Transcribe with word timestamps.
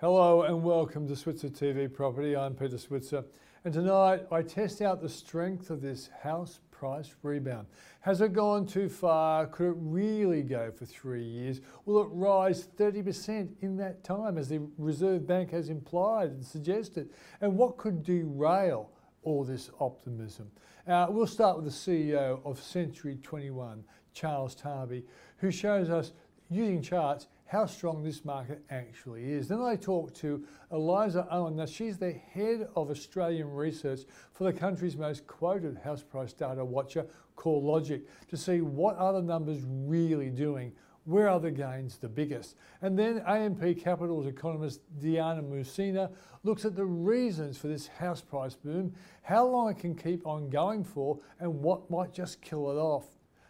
Hello 0.00 0.42
and 0.42 0.62
welcome 0.62 1.08
to 1.08 1.16
Switzer 1.16 1.48
TV 1.48 1.92
Property. 1.92 2.36
I'm 2.36 2.54
Peter 2.54 2.78
Switzer, 2.78 3.24
and 3.64 3.74
tonight 3.74 4.28
I 4.30 4.42
test 4.42 4.80
out 4.80 5.02
the 5.02 5.08
strength 5.08 5.70
of 5.70 5.82
this 5.82 6.08
house 6.22 6.60
price 6.70 7.16
rebound. 7.24 7.66
Has 8.02 8.20
it 8.20 8.32
gone 8.32 8.64
too 8.64 8.88
far? 8.88 9.48
Could 9.48 9.70
it 9.70 9.76
really 9.76 10.44
go 10.44 10.70
for 10.70 10.86
three 10.86 11.24
years? 11.24 11.60
Will 11.84 12.00
it 12.00 12.10
rise 12.12 12.68
30% 12.78 13.48
in 13.60 13.76
that 13.78 14.04
time, 14.04 14.38
as 14.38 14.48
the 14.48 14.64
Reserve 14.78 15.26
Bank 15.26 15.50
has 15.50 15.68
implied 15.68 16.30
and 16.30 16.44
suggested? 16.44 17.10
And 17.40 17.56
what 17.56 17.76
could 17.76 18.04
derail 18.04 18.92
all 19.24 19.42
this 19.42 19.68
optimism? 19.80 20.48
Uh, 20.86 21.08
we'll 21.10 21.26
start 21.26 21.56
with 21.56 21.64
the 21.64 21.72
CEO 21.72 22.40
of 22.46 22.62
Century 22.62 23.18
21, 23.20 23.82
Charles 24.14 24.54
Tarbey, 24.54 25.02
who 25.38 25.50
shows 25.50 25.90
us 25.90 26.12
using 26.50 26.82
charts 26.82 27.26
how 27.48 27.64
strong 27.64 28.02
this 28.02 28.26
market 28.26 28.62
actually 28.70 29.32
is. 29.32 29.48
Then 29.48 29.62
I 29.62 29.74
talked 29.74 30.14
to 30.16 30.44
Eliza 30.70 31.26
Owen. 31.30 31.56
Now, 31.56 31.64
she's 31.64 31.96
the 31.96 32.12
head 32.12 32.68
of 32.76 32.90
Australian 32.90 33.50
research 33.50 34.00
for 34.32 34.44
the 34.44 34.52
country's 34.52 34.96
most 34.98 35.26
quoted 35.26 35.78
house 35.78 36.02
price 36.02 36.34
data 36.34 36.62
watcher, 36.62 37.06
CoreLogic, 37.36 38.02
to 38.28 38.36
see 38.36 38.60
what 38.60 38.98
are 38.98 39.14
the 39.14 39.22
numbers 39.22 39.62
really 39.64 40.28
doing. 40.28 40.72
Where 41.04 41.30
are 41.30 41.40
the 41.40 41.50
gains 41.50 41.96
the 41.96 42.08
biggest? 42.08 42.54
And 42.82 42.98
then 42.98 43.20
AMP 43.26 43.78
Capital's 43.78 44.26
economist 44.26 44.82
Diana 45.00 45.42
Mousina 45.42 46.12
looks 46.42 46.66
at 46.66 46.76
the 46.76 46.84
reasons 46.84 47.56
for 47.56 47.68
this 47.68 47.86
house 47.86 48.20
price 48.20 48.56
boom, 48.56 48.92
how 49.22 49.46
long 49.46 49.70
it 49.70 49.78
can 49.78 49.94
keep 49.94 50.26
on 50.26 50.50
going 50.50 50.84
for, 50.84 51.18
and 51.40 51.62
what 51.62 51.90
might 51.90 52.12
just 52.12 52.42
kill 52.42 52.70
it 52.70 52.76
off. 52.76 53.06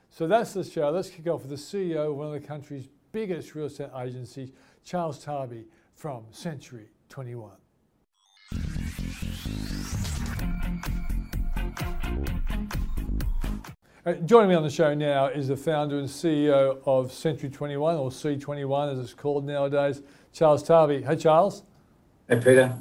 So 0.09 0.29
that's 0.29 0.53
the 0.53 0.63
show. 0.63 0.89
Let's 0.91 1.11
kick 1.11 1.27
off 1.27 1.45
with 1.45 1.51
the 1.51 1.57
CEO 1.57 2.11
of 2.11 2.17
one 2.17 2.29
of 2.29 2.41
the 2.41 2.47
country's 2.47 2.87
biggest 3.13 3.55
real 3.55 3.67
estate 3.67 3.91
agencies, 3.97 4.51
Charles 4.85 5.25
Tarbey 5.25 5.65
from 5.95 6.25
Century 6.31 6.89
21. 7.09 7.53
Uh, 14.07 14.15
joining 14.25 14.49
me 14.49 14.55
on 14.55 14.63
the 14.63 14.71
show 14.71 14.95
now 14.95 15.27
is 15.27 15.49
the 15.49 15.57
founder 15.57 15.99
and 15.99 16.09
CEO 16.09 16.81
of 16.87 17.13
Century 17.13 17.51
21, 17.51 17.97
or 17.97 18.09
C21 18.09 18.93
as 18.93 18.99
it's 18.99 19.13
called 19.13 19.45
nowadays, 19.45 20.01
Charles 20.33 20.63
Tarbey. 20.63 21.05
Hey, 21.05 21.17
Charles. 21.17 21.63
Hey, 22.27 22.37
Peter. 22.37 22.75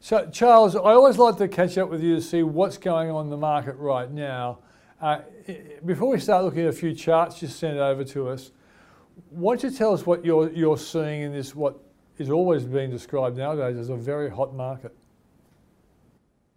So, 0.00 0.28
Charles, 0.32 0.74
I 0.74 0.80
always 0.80 1.18
like 1.18 1.36
to 1.36 1.46
catch 1.46 1.78
up 1.78 1.88
with 1.88 2.02
you 2.02 2.16
to 2.16 2.20
see 2.20 2.42
what's 2.42 2.78
going 2.78 3.10
on 3.10 3.26
in 3.26 3.30
the 3.30 3.36
market 3.36 3.76
right 3.76 4.10
now. 4.10 4.58
Uh, 5.00 5.20
before 5.84 6.08
we 6.08 6.18
start 6.18 6.44
looking 6.44 6.62
at 6.62 6.70
a 6.70 6.72
few 6.72 6.94
charts 6.94 7.40
you 7.42 7.46
sent 7.46 7.78
over 7.78 8.02
to 8.02 8.28
us, 8.28 8.50
why 9.30 9.56
don't 9.56 9.70
you 9.70 9.76
tell 9.76 9.92
us 9.92 10.06
what 10.06 10.24
you're, 10.24 10.50
you're 10.52 10.78
seeing 10.78 11.22
in 11.22 11.32
this, 11.32 11.54
what 11.54 11.78
is 12.18 12.30
always 12.30 12.64
being 12.64 12.90
described 12.90 13.36
nowadays 13.36 13.76
as 13.78 13.88
a 13.88 13.96
very 13.96 14.30
hot 14.30 14.54
market? 14.54 14.94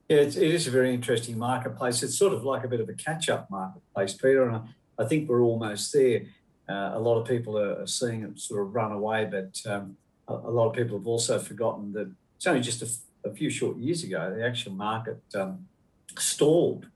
Yeah, 0.10 0.18
it's, 0.18 0.36
it 0.36 0.52
is 0.52 0.68
a 0.68 0.72
very 0.72 0.94
interesting 0.94 1.38
marketplace. 1.38 2.04
It's 2.04 2.18
sort 2.18 2.34
of 2.34 2.44
like 2.44 2.64
a 2.64 2.68
bit 2.68 2.80
of 2.80 2.90
a 2.90 2.94
catch 2.94 3.30
up 3.30 3.50
marketplace, 3.50 4.14
Peter, 4.14 4.48
and 4.48 4.58
I, 4.58 5.04
I 5.04 5.06
think 5.08 5.28
we're 5.28 5.42
almost 5.42 5.92
there. 5.94 6.22
Uh, 6.70 6.92
a 6.94 7.00
lot 7.00 7.20
of 7.20 7.28
people 7.28 7.58
are, 7.58 7.86
seeing 7.88 8.24
it 8.24 8.40
sort 8.40 8.62
of 8.62 8.76
run 8.76 8.92
away, 8.92 9.26
but 9.26 9.60
um, 9.72 9.98
a, 10.28 10.34
a, 10.34 10.52
lot 10.52 10.68
of 10.68 10.76
people 10.76 10.98
have 10.98 11.08
also 11.08 11.40
forgotten 11.40 11.92
that 11.94 12.12
it's 12.36 12.46
only 12.46 12.62
just 12.62 12.82
a, 12.82 13.30
a 13.30 13.34
few 13.34 13.50
short 13.50 13.78
years 13.78 14.04
ago 14.04 14.34
the 14.36 14.46
actual 14.46 14.74
market 14.74 15.22
um, 15.36 15.68
stalled 16.18 16.88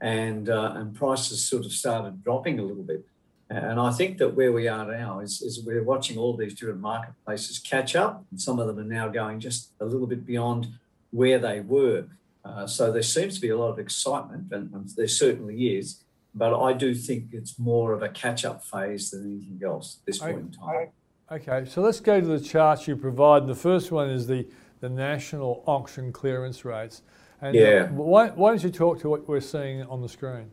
and, 0.00 0.48
uh, 0.48 0.72
and 0.76 0.94
prices 0.94 1.46
sort 1.46 1.64
of 1.64 1.72
started 1.72 2.22
dropping 2.22 2.58
a 2.58 2.62
little 2.62 2.82
bit. 2.82 3.06
And 3.50 3.78
I 3.78 3.92
think 3.92 4.18
that 4.18 4.34
where 4.34 4.52
we 4.52 4.68
are 4.68 4.86
now 4.90 5.20
is, 5.20 5.42
is 5.42 5.64
we're 5.64 5.84
watching 5.84 6.16
all 6.16 6.36
these 6.36 6.54
different 6.54 6.80
marketplaces 6.80 7.58
catch 7.58 7.94
up, 7.94 8.24
and 8.30 8.40
some 8.40 8.58
of 8.58 8.66
them 8.66 8.78
are 8.78 8.84
now 8.84 9.08
going 9.08 9.38
just 9.38 9.72
a 9.80 9.84
little 9.84 10.06
bit 10.06 10.24
beyond 10.24 10.68
where 11.10 11.38
they 11.38 11.60
were. 11.60 12.06
Uh, 12.44 12.66
so 12.66 12.90
there 12.90 13.02
seems 13.02 13.34
to 13.36 13.40
be 13.40 13.50
a 13.50 13.56
lot 13.56 13.68
of 13.70 13.78
excitement, 13.78 14.50
and, 14.50 14.72
and, 14.72 14.88
there 14.96 15.08
certainly 15.08 15.76
is. 15.76 16.02
But 16.34 16.58
I 16.58 16.72
do 16.72 16.94
think 16.94 17.28
it's 17.32 17.58
more 17.58 17.92
of 17.92 18.02
a 18.02 18.08
catch 18.08 18.44
up 18.44 18.64
phase 18.64 19.10
than 19.10 19.24
anything 19.24 19.60
else 19.64 19.98
at 20.00 20.06
this 20.06 20.18
point 20.18 20.38
in 20.38 20.50
time. 20.50 20.88
Okay, 21.30 21.64
so 21.68 21.80
let's 21.80 22.00
go 22.00 22.20
to 22.20 22.26
the 22.26 22.40
charts 22.40 22.88
you 22.88 22.96
provide. 22.96 23.46
The 23.46 23.54
first 23.54 23.92
one 23.92 24.10
is 24.10 24.26
the, 24.26 24.46
the 24.80 24.88
national 24.88 25.62
auction 25.66 26.12
clearance 26.12 26.64
rates. 26.64 27.02
And 27.40 27.54
yeah. 27.54 27.88
why, 27.88 28.28
why 28.28 28.50
don't 28.50 28.62
you 28.62 28.70
talk 28.70 29.00
to 29.00 29.08
what 29.08 29.28
we're 29.28 29.40
seeing 29.40 29.82
on 29.84 30.02
the 30.02 30.08
screen? 30.08 30.50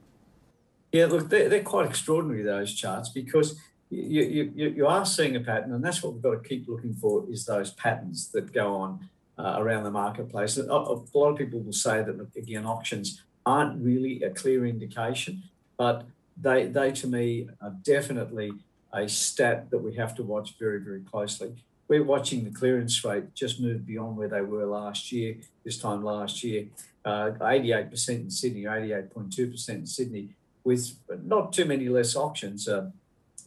Yeah, 0.92 1.06
look, 1.06 1.30
they're, 1.30 1.48
they're 1.48 1.64
quite 1.64 1.88
extraordinary, 1.88 2.44
those 2.44 2.74
charts, 2.74 3.10
because 3.10 3.60
you, 3.90 4.52
you, 4.56 4.70
you 4.70 4.88
are 4.88 5.06
seeing 5.06 5.36
a 5.36 5.40
pattern, 5.40 5.74
and 5.74 5.84
that's 5.84 6.04
what 6.04 6.14
we've 6.14 6.22
got 6.22 6.44
to 6.44 6.50
keep 6.50 6.68
looking 6.68 6.94
for 6.94 7.26
is 7.30 7.46
those 7.46 7.72
patterns 7.72 8.30
that 8.32 8.52
go 8.52 8.76
on 8.76 9.10
uh, 9.38 9.56
around 9.58 9.84
the 9.84 9.92
marketplace. 9.92 10.58
A, 10.58 10.64
a 10.64 11.00
lot 11.14 11.30
of 11.30 11.38
people 11.38 11.60
will 11.60 11.74
say 11.74 12.04
that, 12.04 12.28
again, 12.36 12.66
auctions 12.66 13.22
aren't 13.46 13.84
really 13.84 14.22
a 14.24 14.30
clear 14.30 14.66
indication, 14.66 15.44
but 15.78 16.06
they, 16.42 16.68
they 16.68 16.92
to 16.92 17.08
me, 17.08 17.50
are 17.62 17.76
definitely 17.84 18.52
a 18.94 19.08
stat 19.08 19.70
that 19.72 19.80
we 19.80 19.96
have 19.96 20.16
to 20.16 20.24
watch 20.24 20.56
very, 20.60 20.80
very 20.80 21.02
closely. 21.02 21.54
We're 21.88 22.04
watching 22.04 22.44
the 22.44 22.52
clearance 22.52 23.04
rate 23.04 23.34
just 23.34 23.60
move 23.60 23.86
beyond 23.86 24.18
where 24.18 24.28
they 24.28 24.42
were 24.42 24.66
last 24.66 25.12
year, 25.12 25.36
this 25.64 25.78
time 25.78 26.04
last 26.04 26.44
year. 26.44 26.68
Uh, 27.04 27.32
88% 27.40 28.10
in 28.10 28.32
Sydney, 28.32 28.64
88.2% 28.64 29.70
in 29.70 29.86
Sydney 29.86 30.30
with 30.64 30.96
not 31.24 31.54
too 31.54 31.66
many 31.66 31.90
less 31.90 32.16
auctions 32.16 32.68
uh, 32.68 32.90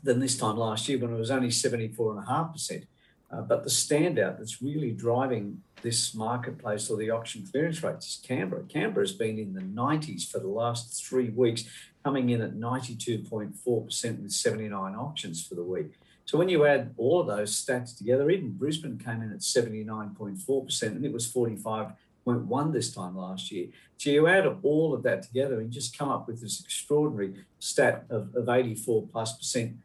than 0.03 0.21
this 0.21 0.37
time 0.37 0.57
last 0.57 0.89
year 0.89 0.99
when 0.99 1.13
it 1.13 1.19
was 1.19 1.31
only 1.31 1.49
74.5%. 1.49 2.87
Uh, 3.31 3.41
but 3.41 3.65
the 3.65 3.71
standout 3.71 4.39
that's 4.39 4.63
really 4.63 4.93
driving 4.93 5.63
this 5.83 6.15
marketplace 6.15 6.89
or 6.89 6.97
the 6.97 7.11
auction 7.11 7.47
clearance 7.51 7.83
rates 7.83 8.07
is 8.07 8.21
Canberra. 8.27 8.63
Canberra 8.65 9.05
has 9.05 9.13
been 9.13 9.39
in 9.39 9.55
the 9.55 9.61
90s 9.61 10.31
for 10.31 10.39
the 10.39 10.49
last 10.49 11.05
three 11.05 11.31
weeks, 11.31 11.65
coming 12.05 12.31
in 12.31 12.41
at 12.41 12.55
92.4% 12.55 14.23
with 14.23 14.33
79 14.33 14.95
auctions 14.95 15.45
for 15.45 15.55
the 15.55 15.63
week. 15.63 15.99
So 16.27 16.39
when 16.39 16.49
you 16.49 16.65
add 16.65 16.95
all 16.97 17.21
of 17.21 17.27
those 17.27 17.53
stats 17.53 17.97
together, 17.97 18.31
even 18.31 18.53
Brisbane 18.53 18.99
came 18.99 19.21
in 19.21 19.33
at 19.33 19.41
79.4% 19.41 20.83
and 20.83 21.05
it 21.05 21.13
was 21.13 21.27
45 21.27 21.93
0.1 22.27 22.73
this 22.73 22.93
time 22.93 23.17
last 23.17 23.51
year. 23.51 23.69
So 23.97 24.11
you 24.11 24.27
add 24.27 24.47
all 24.63 24.95
of 24.95 25.03
that 25.03 25.23
together 25.23 25.61
and 25.61 25.71
just 25.71 25.97
come 25.97 26.09
up 26.09 26.27
with 26.27 26.41
this 26.41 26.61
extraordinary 26.61 27.35
stat 27.59 28.05
of, 28.11 28.35
of 28.35 28.49
84 28.49 29.09
plus 29.13 29.37
percent 29.37 29.77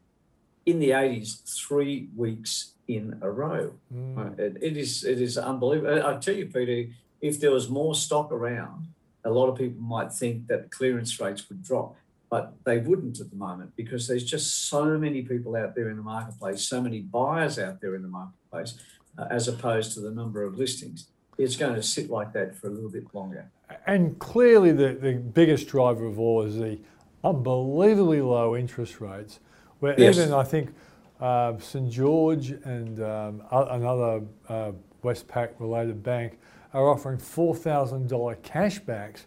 in 0.65 0.79
the 0.79 0.89
80s, 0.89 1.43
three 1.55 2.09
weeks 2.15 2.73
in 2.87 3.17
a 3.21 3.29
row. 3.29 3.73
Mm. 3.93 4.39
It, 4.39 4.57
it 4.61 4.77
is 4.77 5.03
it 5.03 5.21
is 5.21 5.37
unbelievable. 5.37 6.03
I, 6.03 6.15
I 6.15 6.17
tell 6.17 6.35
you, 6.35 6.47
Peter, 6.47 6.91
if 7.21 7.39
there 7.39 7.51
was 7.51 7.69
more 7.69 7.95
stock 7.95 8.31
around, 8.31 8.87
a 9.23 9.29
lot 9.29 9.47
of 9.47 9.57
people 9.57 9.81
might 9.81 10.11
think 10.11 10.47
that 10.47 10.71
clearance 10.71 11.19
rates 11.19 11.47
would 11.49 11.63
drop, 11.63 11.95
but 12.29 12.53
they 12.63 12.79
wouldn't 12.79 13.19
at 13.19 13.29
the 13.29 13.35
moment 13.35 13.75
because 13.75 14.07
there's 14.07 14.23
just 14.23 14.69
so 14.69 14.97
many 14.97 15.21
people 15.21 15.55
out 15.55 15.75
there 15.75 15.89
in 15.89 15.97
the 15.97 16.03
marketplace, 16.03 16.61
so 16.61 16.81
many 16.81 17.01
buyers 17.01 17.59
out 17.59 17.81
there 17.81 17.95
in 17.95 18.01
the 18.01 18.07
marketplace, 18.07 18.75
uh, 19.17 19.25
as 19.29 19.47
opposed 19.47 19.93
to 19.93 19.99
the 19.99 20.11
number 20.11 20.43
of 20.43 20.57
listings 20.57 21.07
it's 21.39 21.55
going 21.55 21.73
to 21.73 21.81
sit 21.81 22.09
like 22.09 22.33
that 22.33 22.55
for 22.55 22.67
a 22.67 22.69
little 22.69 22.89
bit 22.89 23.05
longer. 23.13 23.49
And 23.87 24.19
clearly, 24.19 24.71
the, 24.71 24.93
the 24.93 25.13
biggest 25.13 25.67
driver 25.67 26.05
of 26.05 26.19
all 26.19 26.43
is 26.43 26.57
the 26.57 26.79
unbelievably 27.23 28.21
low 28.21 28.55
interest 28.55 28.99
rates, 28.99 29.39
where 29.79 29.99
yes. 29.99 30.17
even 30.17 30.33
I 30.33 30.43
think 30.43 30.73
uh, 31.19 31.57
St 31.57 31.89
George 31.89 32.51
and 32.51 33.01
um, 33.01 33.41
another 33.51 34.21
uh, 34.49 34.71
Westpac 35.03 35.51
related 35.59 36.03
bank 36.03 36.37
are 36.73 36.89
offering 36.89 37.17
$4,000 37.17 38.37
cashbacks 38.41 39.21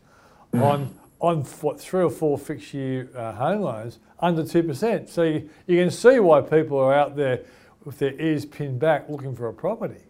mm. 0.52 0.62
on 0.62 0.94
on 1.22 1.42
what 1.60 1.80
three 1.80 2.02
or 2.02 2.10
four 2.10 2.36
fixed 2.36 2.74
year 2.74 3.08
uh, 3.16 3.32
home 3.32 3.62
loans 3.62 4.00
under 4.18 4.42
2%. 4.42 5.08
So 5.08 5.22
you, 5.22 5.48
you 5.68 5.78
can 5.78 5.88
see 5.88 6.18
why 6.18 6.40
people 6.40 6.76
are 6.76 6.92
out 6.92 7.14
there 7.14 7.42
with 7.84 8.00
their 8.00 8.20
ears 8.20 8.44
pinned 8.44 8.80
back 8.80 9.08
looking 9.08 9.36
for 9.36 9.46
a 9.46 9.52
property. 9.52 10.02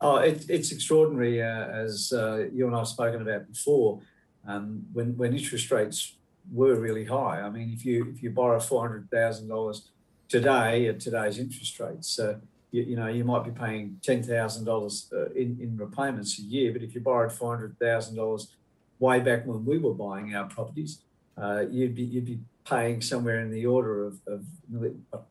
Oh, 0.00 0.16
it, 0.16 0.48
it's 0.48 0.70
extraordinary, 0.70 1.42
uh, 1.42 1.66
as 1.66 2.12
uh, 2.12 2.46
you 2.52 2.66
and 2.66 2.74
I 2.74 2.80
have 2.80 2.88
spoken 2.88 3.20
about 3.20 3.48
before. 3.48 4.00
Um, 4.46 4.86
when 4.92 5.16
when 5.16 5.34
interest 5.34 5.70
rates 5.70 6.14
were 6.52 6.76
really 6.76 7.04
high, 7.04 7.40
I 7.40 7.50
mean, 7.50 7.72
if 7.74 7.84
you 7.84 8.12
if 8.14 8.22
you 8.22 8.30
borrow 8.30 8.60
four 8.60 8.82
hundred 8.82 9.10
thousand 9.10 9.48
dollars 9.48 9.90
today 10.28 10.86
at 10.86 11.00
today's 11.00 11.38
interest 11.38 11.78
rates, 11.80 12.18
uh, 12.18 12.38
you, 12.70 12.82
you, 12.82 12.96
know 12.96 13.08
you 13.08 13.24
might 13.24 13.44
be 13.44 13.50
paying 13.50 13.98
ten 14.02 14.22
thousand 14.22 14.64
dollars 14.64 15.10
uh, 15.12 15.30
in 15.30 15.58
in 15.60 15.76
repayments 15.76 16.38
a 16.38 16.42
year. 16.42 16.72
But 16.72 16.82
if 16.82 16.94
you 16.94 17.00
borrowed 17.00 17.32
four 17.32 17.54
hundred 17.54 17.76
thousand 17.80 18.16
dollars 18.16 18.54
way 19.00 19.18
back 19.18 19.46
when 19.46 19.64
we 19.64 19.78
were 19.78 19.94
buying 19.94 20.34
our 20.34 20.48
properties, 20.48 21.00
uh, 21.36 21.64
you'd 21.68 21.96
be 21.96 22.02
you'd 22.04 22.26
be 22.26 22.38
paying 22.64 23.02
somewhere 23.02 23.40
in 23.40 23.50
the 23.50 23.66
order 23.66 24.06
of, 24.06 24.20
of 24.28 24.44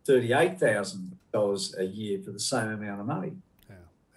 thirty 0.06 0.34
eight 0.34 0.60
thousand 0.60 1.18
dollars 1.32 1.74
a 1.78 1.86
year 1.86 2.20
for 2.20 2.32
the 2.32 2.40
same 2.40 2.68
amount 2.68 3.00
of 3.00 3.08
money. 3.08 3.32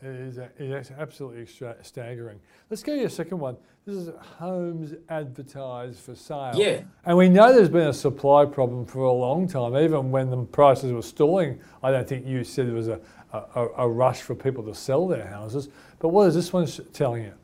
It 0.03 0.09
is, 0.09 0.39
it 0.39 0.53
is 0.59 0.91
absolutely 0.99 1.47
staggering. 1.83 2.41
Let's 2.71 2.83
go 2.83 2.95
to 2.95 3.01
your 3.01 3.11
second 3.11 3.39
one. 3.39 3.57
This 3.85 3.97
is 3.97 4.11
homes 4.39 4.95
advertised 5.11 5.99
for 6.01 6.15
sale. 6.15 6.53
Yeah. 6.55 6.83
And 7.05 7.19
we 7.19 7.29
know 7.29 7.53
there's 7.53 7.69
been 7.69 7.89
a 7.89 7.93
supply 7.93 8.47
problem 8.47 8.87
for 8.87 9.05
a 9.05 9.13
long 9.13 9.47
time. 9.47 9.77
Even 9.77 10.11
when 10.11 10.31
the 10.31 10.39
prices 10.39 10.93
were 10.93 11.03
stalling, 11.03 11.61
I 11.83 11.91
don't 11.91 12.09
think 12.09 12.27
you 12.27 12.45
said 12.45 12.69
there 12.69 12.75
was 12.75 12.89
a, 12.89 13.01
a, 13.33 13.67
a 13.79 13.89
rush 13.89 14.23
for 14.23 14.35
people 14.35 14.65
to 14.65 14.75
sell 14.75 15.07
their 15.07 15.27
houses. 15.27 15.69
But 15.99 16.09
what 16.09 16.29
is 16.29 16.35
this 16.35 16.51
one 16.51 16.67
telling 16.95 17.25
you? 17.25 17.35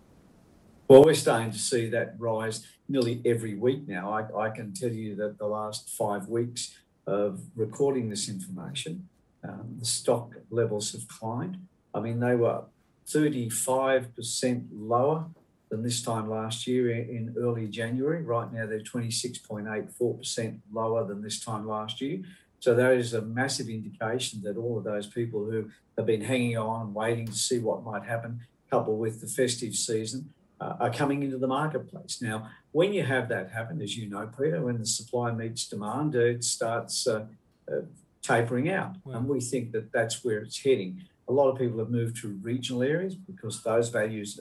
Well, 0.89 1.05
we're 1.05 1.15
starting 1.15 1.51
to 1.51 1.59
see 1.59 1.91
that 1.91 2.15
rise 2.19 2.67
nearly 2.89 3.21
every 3.27 3.55
week 3.55 3.87
now. 3.87 4.13
I, 4.13 4.47
I 4.47 4.51
can 4.51 4.73
tell 4.73 4.93
you 4.93 5.15
that 5.17 5.37
the 5.37 5.47
last 5.47 5.91
five 5.91 6.29
weeks 6.29 6.75
of 7.07 7.41
recording 7.55 8.09
this 8.09 8.29
information, 8.31 9.09
um, 9.45 9.77
the 9.79 9.85
stock 9.85 10.35
levels 10.49 10.93
have 10.93 11.07
climbed. 11.09 11.59
I 11.97 12.01
mean, 12.01 12.21
they 12.21 12.37
were 12.37 12.65
35% 13.09 14.67
lower 14.73 15.25
than 15.71 15.83
this 15.83 16.03
time 16.03 16.29
last 16.29 16.67
year 16.67 16.91
in 16.91 17.35
early 17.39 17.69
January. 17.69 18.23
Right 18.23 18.53
now, 18.53 18.67
they're 18.67 18.81
26.84% 18.81 20.59
lower 20.73 21.07
than 21.07 21.23
this 21.23 21.41
time 21.43 21.67
last 21.67 22.03
year. 22.03 22.21
So 22.61 22.75
that 22.75 22.93
is 22.93 23.15
a 23.15 23.23
massive 23.23 23.69
indication 23.69 24.43
that 24.43 24.59
all 24.59 24.77
of 24.79 24.85
those 24.85 25.07
people 25.07 25.45
who 25.45 25.71
have 25.97 26.07
been 26.07 26.21
hanging 26.21 26.59
on 26.59 26.83
and 26.87 26.95
waiting 26.95 27.27
to 27.27 27.33
see 27.33 27.59
what 27.59 27.83
might 27.83 28.05
happen, 28.05 28.41
coupled 28.71 29.01
with 29.01 29.21
the 29.23 29.27
festive 29.27 29.75
season, 29.75 30.33
uh, 30.61 30.75
are 30.81 30.91
coming 30.91 31.23
into 31.23 31.39
the 31.39 31.47
marketplace. 31.47 32.21
Now, 32.21 32.51
when 32.73 32.93
you 32.93 33.05
have 33.05 33.29
that 33.31 33.51
happen, 33.51 33.81
as 33.81 33.97
you 33.97 34.09
know, 34.09 34.29
Peter, 34.39 34.63
when 34.63 34.79
the 34.79 34.87
supply 34.87 35.31
meets 35.31 35.67
demand, 35.67 36.15
it 36.15 36.45
starts 36.45 37.07
uh, 37.07 37.27
uh, 37.71 37.83
tapering 38.23 38.71
out. 38.71 38.97
Wow. 39.05 39.15
And 39.15 39.29
we 39.29 39.41
think 39.41 39.73
that 39.73 39.93
that's 39.93 40.25
where 40.25 40.39
it's 40.39 40.59
heading. 40.63 41.03
A 41.29 41.33
lot 41.33 41.49
of 41.49 41.59
people 41.59 41.79
have 41.79 41.91
moved 41.91 42.21
to 42.23 42.39
regional 42.41 42.83
areas 42.83 43.15
because 43.15 43.63
those 43.63 43.89
values 43.89 44.39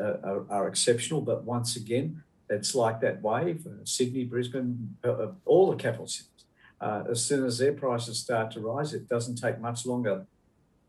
uh, 0.00 0.16
are, 0.22 0.46
are 0.50 0.68
exceptional. 0.68 1.20
But 1.20 1.44
once 1.44 1.76
again, 1.76 2.22
it's 2.48 2.74
like 2.74 3.00
that 3.00 3.22
wave 3.22 3.66
uh, 3.66 3.84
Sydney, 3.84 4.24
Brisbane, 4.24 4.96
uh, 5.04 5.12
uh, 5.12 5.32
all 5.44 5.70
the 5.70 5.76
capital 5.76 6.06
cities. 6.06 6.44
Uh, 6.80 7.02
as 7.10 7.24
soon 7.24 7.44
as 7.44 7.58
their 7.58 7.72
prices 7.72 8.20
start 8.20 8.52
to 8.52 8.60
rise, 8.60 8.94
it 8.94 9.08
doesn't 9.08 9.36
take 9.36 9.60
much 9.60 9.84
longer 9.84 10.26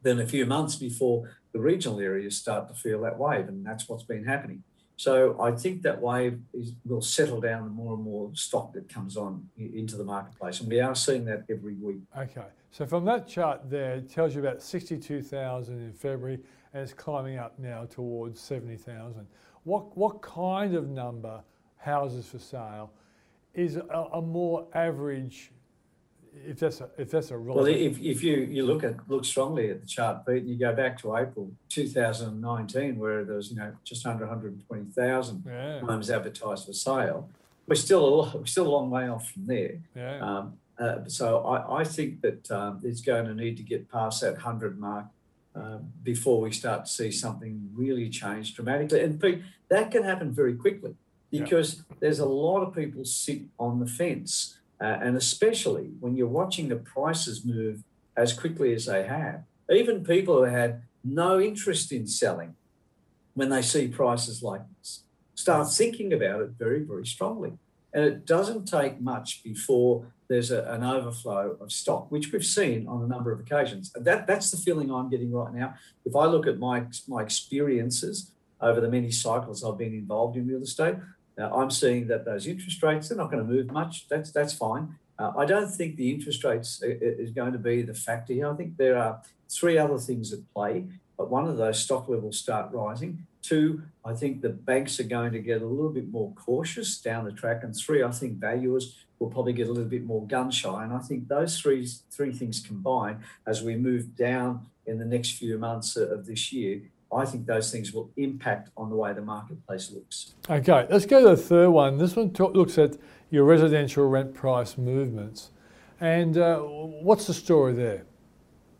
than 0.01 0.19
a 0.19 0.27
few 0.27 0.45
months 0.45 0.75
before 0.75 1.29
the 1.51 1.59
regional 1.59 1.99
areas 1.99 2.37
start 2.37 2.67
to 2.67 2.75
feel 2.75 3.01
that 3.01 3.17
wave. 3.17 3.47
And 3.47 3.65
that's 3.65 3.89
what's 3.89 4.03
been 4.03 4.25
happening. 4.25 4.63
So 4.99 5.39
I 5.39 5.53
think 5.53 5.81
that 5.83 6.01
wave 6.01 6.41
is, 6.53 6.73
will 6.83 7.01
settle 7.01 7.39
down 7.39 7.63
the 7.63 7.69
more 7.69 7.93
and 7.93 8.03
more 8.03 8.31
stock 8.33 8.73
that 8.73 8.89
comes 8.89 9.15
on 9.15 9.47
into 9.57 9.95
the 9.95 10.03
marketplace. 10.03 10.59
And 10.59 10.67
we 10.67 10.81
are 10.81 10.93
seeing 10.93 11.23
that 11.23 11.45
every 11.49 11.75
week. 11.75 12.01
Okay. 12.17 12.43
So 12.71 12.85
from 12.85 13.05
that 13.05 13.25
chart 13.25 13.69
there, 13.69 13.93
it 13.93 14.09
tells 14.11 14.35
you 14.35 14.41
about 14.41 14.61
62,000 14.61 15.73
in 15.73 15.93
February 15.93 16.39
and 16.73 16.83
it's 16.83 16.91
climbing 16.91 17.37
up 17.37 17.57
now 17.57 17.85
towards 17.85 18.41
70,000. 18.41 19.25
What, 19.63 19.97
what 19.97 20.21
kind 20.21 20.75
of 20.75 20.89
number 20.89 21.41
houses 21.77 22.27
for 22.27 22.39
sale 22.39 22.91
is 23.53 23.77
a, 23.77 24.05
a 24.11 24.21
more 24.21 24.67
average, 24.73 25.53
if 26.33 26.59
that's 26.59 26.81
a, 26.81 26.89
if 26.97 27.11
that's 27.11 27.31
a 27.31 27.39
Well, 27.39 27.65
if, 27.65 27.99
if 27.99 28.23
you, 28.23 28.37
you 28.37 28.65
look 28.65 28.83
at 28.83 28.95
look 29.09 29.25
strongly 29.25 29.69
at 29.69 29.81
the 29.81 29.87
chart, 29.87 30.25
Pete, 30.25 30.43
and 30.43 30.49
you 30.49 30.57
go 30.57 30.73
back 30.73 30.99
to 31.01 31.15
April 31.15 31.51
2019, 31.69 32.97
where 32.97 33.23
there 33.23 33.35
was 33.35 33.51
you 33.51 33.57
know 33.57 33.73
just 33.83 34.05
under 34.05 34.25
120,000 34.25 35.43
yeah, 35.45 35.79
homes 35.81 36.09
advertised 36.09 36.65
for 36.65 36.73
sale, 36.73 37.29
we're 37.67 37.75
still 37.75 38.23
a, 38.23 38.37
we're 38.37 38.45
still 38.45 38.67
a 38.67 38.69
long 38.69 38.89
way 38.89 39.07
off 39.09 39.31
from 39.31 39.45
there. 39.47 39.79
yeah. 39.95 40.19
Um, 40.19 40.53
uh, 40.79 40.99
so 41.07 41.43
I, 41.45 41.81
I 41.81 41.83
think 41.83 42.21
that 42.21 42.49
um, 42.51 42.79
it's 42.83 43.01
going 43.01 43.25
to 43.25 43.33
need 43.33 43.57
to 43.57 43.63
get 43.63 43.91
past 43.91 44.21
that 44.21 44.33
100 44.33 44.79
mark 44.79 45.07
um, 45.53 45.91
before 46.03 46.39
we 46.39 46.51
start 46.51 46.85
to 46.85 46.91
see 46.91 47.11
something 47.11 47.69
really 47.73 48.09
change 48.09 48.55
dramatically. 48.55 49.01
And 49.01 49.19
Pete, 49.21 49.41
that 49.67 49.91
can 49.91 50.03
happen 50.03 50.31
very 50.31 50.53
quickly 50.55 50.95
Yeah. 51.31 51.43
because 51.43 51.83
there's 51.99 52.19
a 52.19 52.25
lot 52.25 52.61
of 52.61 52.73
people 52.73 53.03
sit 53.03 53.41
on 53.59 53.79
the 53.81 53.87
fence. 53.87 54.58
Uh, 54.81 54.97
and 55.01 55.17
especially 55.17 55.91
when 55.99 56.15
you're 56.15 56.27
watching 56.27 56.69
the 56.69 56.75
prices 56.75 57.43
move 57.43 57.83
as 58.15 58.33
quickly 58.33 58.73
as 58.73 58.85
they 58.85 59.03
have, 59.03 59.43
even 59.69 60.03
people 60.03 60.37
who 60.37 60.43
had 60.43 60.81
no 61.03 61.39
interest 61.39 61.91
in 61.91 62.07
selling, 62.07 62.55
when 63.33 63.49
they 63.49 63.61
see 63.61 63.87
prices 63.87 64.41
like 64.43 64.61
this, 64.77 65.03
start 65.35 65.71
thinking 65.71 66.11
about 66.13 66.41
it 66.41 66.49
very, 66.57 66.81
very 66.81 67.05
strongly. 67.05 67.53
And 67.93 68.03
it 68.05 68.25
doesn't 68.25 68.65
take 68.65 69.01
much 69.01 69.43
before 69.43 70.05
there's 70.27 70.51
a, 70.51 70.63
an 70.65 70.83
overflow 70.83 71.57
of 71.59 71.71
stock, 71.71 72.11
which 72.11 72.31
we've 72.31 72.45
seen 72.45 72.87
on 72.87 73.03
a 73.03 73.07
number 73.07 73.31
of 73.31 73.39
occasions. 73.39 73.91
And 73.95 74.05
that, 74.05 74.27
that's 74.27 74.51
the 74.51 74.57
feeling 74.57 74.91
I'm 74.91 75.09
getting 75.09 75.31
right 75.31 75.53
now. 75.53 75.73
If 76.05 76.15
I 76.15 76.25
look 76.25 76.45
at 76.47 76.59
my, 76.59 76.85
my 77.07 77.21
experiences 77.21 78.31
over 78.61 78.79
the 78.79 78.89
many 78.89 79.09
cycles 79.09 79.63
I've 79.63 79.77
been 79.77 79.93
involved 79.93 80.37
in 80.37 80.47
real 80.47 80.61
estate, 80.61 80.95
uh, 81.39 81.49
I'm 81.55 81.71
seeing 81.71 82.07
that 82.07 82.25
those 82.25 82.47
interest 82.47 82.81
rates, 82.83 83.09
they're 83.09 83.17
not 83.17 83.31
going 83.31 83.45
to 83.45 83.51
move 83.51 83.71
much. 83.71 84.07
That's, 84.09 84.31
that's 84.31 84.53
fine. 84.53 84.95
Uh, 85.17 85.31
I 85.37 85.45
don't 85.45 85.69
think 85.69 85.95
the 85.95 86.11
interest 86.11 86.43
rates 86.43 86.81
i- 86.83 86.87
i- 86.87 86.97
is 87.23 87.31
going 87.31 87.53
to 87.53 87.59
be 87.59 87.81
the 87.81 87.93
factor 87.93 88.33
here. 88.33 88.49
I 88.51 88.55
think 88.55 88.77
there 88.77 88.97
are 88.97 89.21
three 89.49 89.77
other 89.77 89.97
things 89.97 90.31
at 90.33 90.39
play. 90.53 90.85
But 91.17 91.29
one 91.29 91.47
of 91.49 91.57
those 91.57 91.79
stock 91.79 92.07
levels 92.07 92.39
start 92.39 92.71
rising. 92.71 93.25
Two, 93.41 93.81
I 94.05 94.13
think 94.13 94.41
the 94.41 94.49
banks 94.49 94.99
are 95.01 95.03
going 95.03 95.33
to 95.33 95.39
get 95.39 95.61
a 95.61 95.65
little 95.65 95.91
bit 95.91 96.09
more 96.09 96.31
cautious 96.35 96.97
down 97.01 97.25
the 97.25 97.33
track. 97.33 97.61
And 97.63 97.75
three, 97.75 98.01
I 98.03 98.11
think 98.11 98.37
valuers 98.39 98.95
will 99.19 99.29
probably 99.29 99.51
get 99.51 99.67
a 99.67 99.71
little 99.71 99.89
bit 99.89 100.05
more 100.05 100.25
gun 100.25 100.49
shy. 100.49 100.81
And 100.83 100.93
I 100.93 100.99
think 100.99 101.27
those 101.27 101.59
three 101.59 101.85
three 102.09 102.31
things 102.31 102.61
combined 102.61 103.19
as 103.45 103.61
we 103.61 103.75
move 103.75 104.15
down 104.15 104.67
in 104.85 104.97
the 104.97 105.05
next 105.05 105.31
few 105.33 105.57
months 105.57 105.97
of 105.97 106.25
this 106.25 106.53
year, 106.53 106.83
I 107.11 107.25
think 107.25 107.45
those 107.45 107.71
things 107.71 107.91
will 107.91 108.11
impact 108.17 108.69
on 108.77 108.89
the 108.89 108.95
way 108.95 109.13
the 109.13 109.21
marketplace 109.21 109.91
looks. 109.91 110.33
Okay, 110.49 110.85
let's 110.89 111.05
go 111.05 111.21
to 111.21 111.29
the 111.29 111.37
third 111.37 111.69
one. 111.69 111.97
This 111.97 112.15
one 112.15 112.31
ta- 112.31 112.47
looks 112.47 112.77
at 112.77 112.97
your 113.29 113.45
residential 113.45 114.07
rent 114.07 114.33
price 114.33 114.77
movements. 114.77 115.49
And 115.99 116.37
uh, 116.37 116.59
what's 116.59 117.25
the 117.25 117.33
story 117.33 117.73
there? 117.73 118.05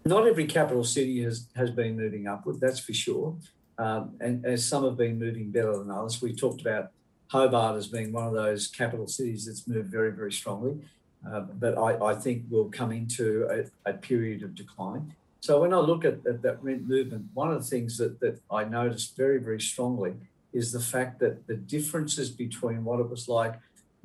Not 0.06 0.28
every 0.28 0.46
capital 0.46 0.84
city 0.84 1.24
has, 1.24 1.48
has 1.56 1.72
been 1.72 1.98
moving 1.98 2.28
upward, 2.28 2.60
that's 2.62 2.80
for 2.80 2.94
sure. 2.94 3.36
Um, 3.78 4.16
and 4.20 4.46
as 4.46 4.66
some 4.66 4.84
have 4.84 4.98
been 4.98 5.20
moving 5.20 5.52
better 5.52 5.78
than 5.78 5.90
others, 5.90 6.22
we 6.22 6.36
talked 6.36 6.62
about 6.62 6.92
Hobart 7.28 7.78
as 7.78 7.88
being 7.88 8.12
one 8.12 8.28
of 8.28 8.34
those 8.34 8.68
capital 8.68 9.08
cities 9.08 9.46
that's 9.46 9.68
moved 9.68 9.90
very, 9.90 10.12
very 10.12 10.32
strongly. 10.32 10.80
Uh, 11.28 11.42
but 11.42 11.78
I, 11.78 12.12
I 12.12 12.16
think 12.16 12.44
we'll 12.50 12.70
come 12.70 12.92
into 12.92 13.48
a, 13.86 13.90
a 13.90 13.94
period 13.94 14.44
of 14.44 14.56
decline. 14.56 15.14
So 15.42 15.62
when 15.62 15.74
I 15.74 15.80
look 15.80 16.04
at, 16.04 16.26
at 16.26 16.42
that 16.42 16.62
rent 16.62 16.88
movement, 16.88 17.28
one 17.34 17.52
of 17.52 17.62
the 17.62 17.68
things 17.68 17.98
that, 17.98 18.20
that 18.20 18.42
I 18.52 18.66
noticed 18.66 19.16
very, 19.16 19.38
very 19.38 19.62
strongly 19.62 20.14
is 20.52 20.72
the 20.72 20.80
fact 20.80 21.20
that 21.20 21.48
the 21.48 21.56
differences 21.56 22.30
between 22.30 22.84
what 22.84 23.00
it 23.00 23.10
was 23.10 23.30
like 23.30 23.56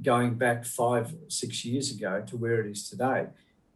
going 0.02 0.34
back 0.34 0.64
five, 0.64 1.14
six 1.28 1.64
years 1.64 1.90
ago 1.90 2.22
to 2.26 2.36
where 2.36 2.60
it 2.60 2.70
is 2.70 2.88
today. 2.88 3.26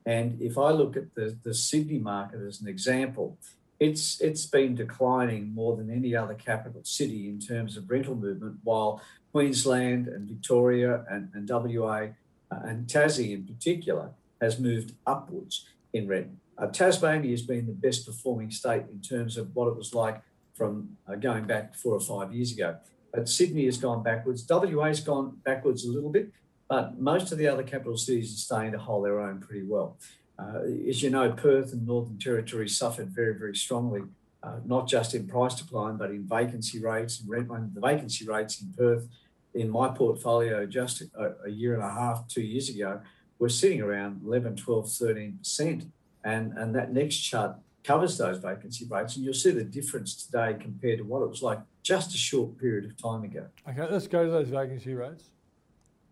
And 0.07 0.41
if 0.41 0.57
I 0.57 0.71
look 0.71 0.97
at 0.97 1.15
the, 1.15 1.37
the 1.43 1.55
Sydney 1.55 1.99
market 1.99 2.41
as 2.41 2.61
an 2.61 2.69
example, 2.69 3.39
it's 3.81 4.21
it's 4.21 4.47
been 4.47 4.75
declining 4.75 5.55
more 5.55 5.77
than 5.77 5.91
any 5.91 6.17
other 6.17 6.35
capital 6.35 6.81
city 6.83 7.29
in 7.29 7.39
terms 7.39 7.77
of 7.77 7.89
rental 7.89 8.17
movement, 8.17 8.57
while 8.65 9.01
Queensland 9.33 10.09
and 10.09 10.29
Victoria 10.29 11.05
and, 11.09 11.31
and 11.35 11.49
WA 11.49 12.09
uh, 12.51 12.61
and 12.65 12.87
Tassie 12.87 13.33
in 13.33 13.45
particular 13.45 14.11
has 14.41 14.59
moved 14.59 14.95
upwards 15.07 15.67
in 15.93 16.09
rent. 16.09 16.31
Uh, 16.59 16.67
Tasmania 16.67 17.31
has 17.31 17.43
been 17.43 17.67
the 17.67 17.73
best 17.73 18.05
performing 18.05 18.51
state 18.51 18.83
in 18.91 19.01
terms 19.01 19.37
of 19.37 19.55
what 19.55 19.69
it 19.69 19.77
was 19.77 19.95
like 19.95 20.21
from 20.55 20.97
uh, 21.09 21.15
going 21.15 21.45
back 21.45 21.75
four 21.75 21.95
or 21.95 22.01
five 22.01 22.35
years 22.35 22.53
ago. 22.53 22.77
But 23.13 23.29
Sydney 23.29 23.65
has 23.67 23.79
gone 23.79 24.03
backwards. 24.03 24.45
WA 24.49 24.87
has 24.87 25.01
gone 25.01 25.39
backwards 25.45 25.85
a 25.85 25.91
little 25.91 26.11
bit, 26.11 26.31
but 26.69 26.99
most 26.99 27.33
of 27.33 27.39
the 27.39 27.47
other 27.47 27.63
capital 27.63 27.97
cities 27.97 28.35
are 28.35 28.39
starting 28.39 28.73
to 28.73 28.79
hold 28.79 29.07
their 29.07 29.21
own 29.21 29.41
pretty 29.41 29.65
well. 29.65 29.97
Uh, 30.39 30.61
as 30.89 31.03
you 31.03 31.11
know, 31.11 31.33
Perth 31.33 31.73
and 31.73 31.87
Northern 31.87 32.19
Territory 32.19 32.69
suffered 32.69 33.09
very, 33.09 33.35
very 33.39 33.57
strongly, 33.57 34.03
uh, 34.43 34.57
not 34.65 34.87
just 34.87 35.15
in 35.15 35.27
price 35.27 35.55
decline, 35.55 35.97
but 35.97 36.11
in 36.11 36.29
vacancy 36.29 36.81
rates 36.81 37.21
and 37.21 37.29
rent. 37.29 37.49
The 37.75 37.81
vacancy 37.81 38.27
rates 38.27 38.61
in 38.61 38.73
Perth, 38.77 39.09
in 39.55 39.71
my 39.71 39.89
portfolio 39.89 40.67
just 40.67 41.03
a, 41.03 41.35
a 41.47 41.51
year 41.51 41.75
and 41.75 41.83
a 41.83 41.91
half, 41.91 42.29
two 42.29 42.43
years 42.43 42.69
ago, 42.69 43.01
were 43.39 43.49
sitting 43.49 43.81
around 43.81 44.21
11, 44.25 44.57
12, 44.57 44.87
13%. 44.87 45.91
And, 46.25 46.53
and 46.59 46.75
that 46.75 46.93
next 46.93 47.17
chart 47.17 47.57
covers 47.85 48.19
those 48.19 48.39
vacancy 48.39 48.87
rates. 48.91 49.17
And 49.17 49.25
you'll 49.25 49.35
see 49.35 49.51
the 49.51 49.65
difference 49.65 50.15
today 50.15 50.57
compared 50.61 50.99
to 50.99 51.05
what 51.05 51.23
it 51.23 51.29
was 51.29 51.43
like 51.43 51.61
just 51.83 52.15
a 52.15 52.19
short 52.19 52.59
period 52.59 52.85
of 52.85 53.01
time 53.03 53.25
ago. 53.25 53.47
Okay, 53.69 53.87
let's 53.91 54.07
go 54.07 54.25
to 54.25 54.31
those 54.31 54.49
vacancy 54.49 54.95
rates. 54.95 55.25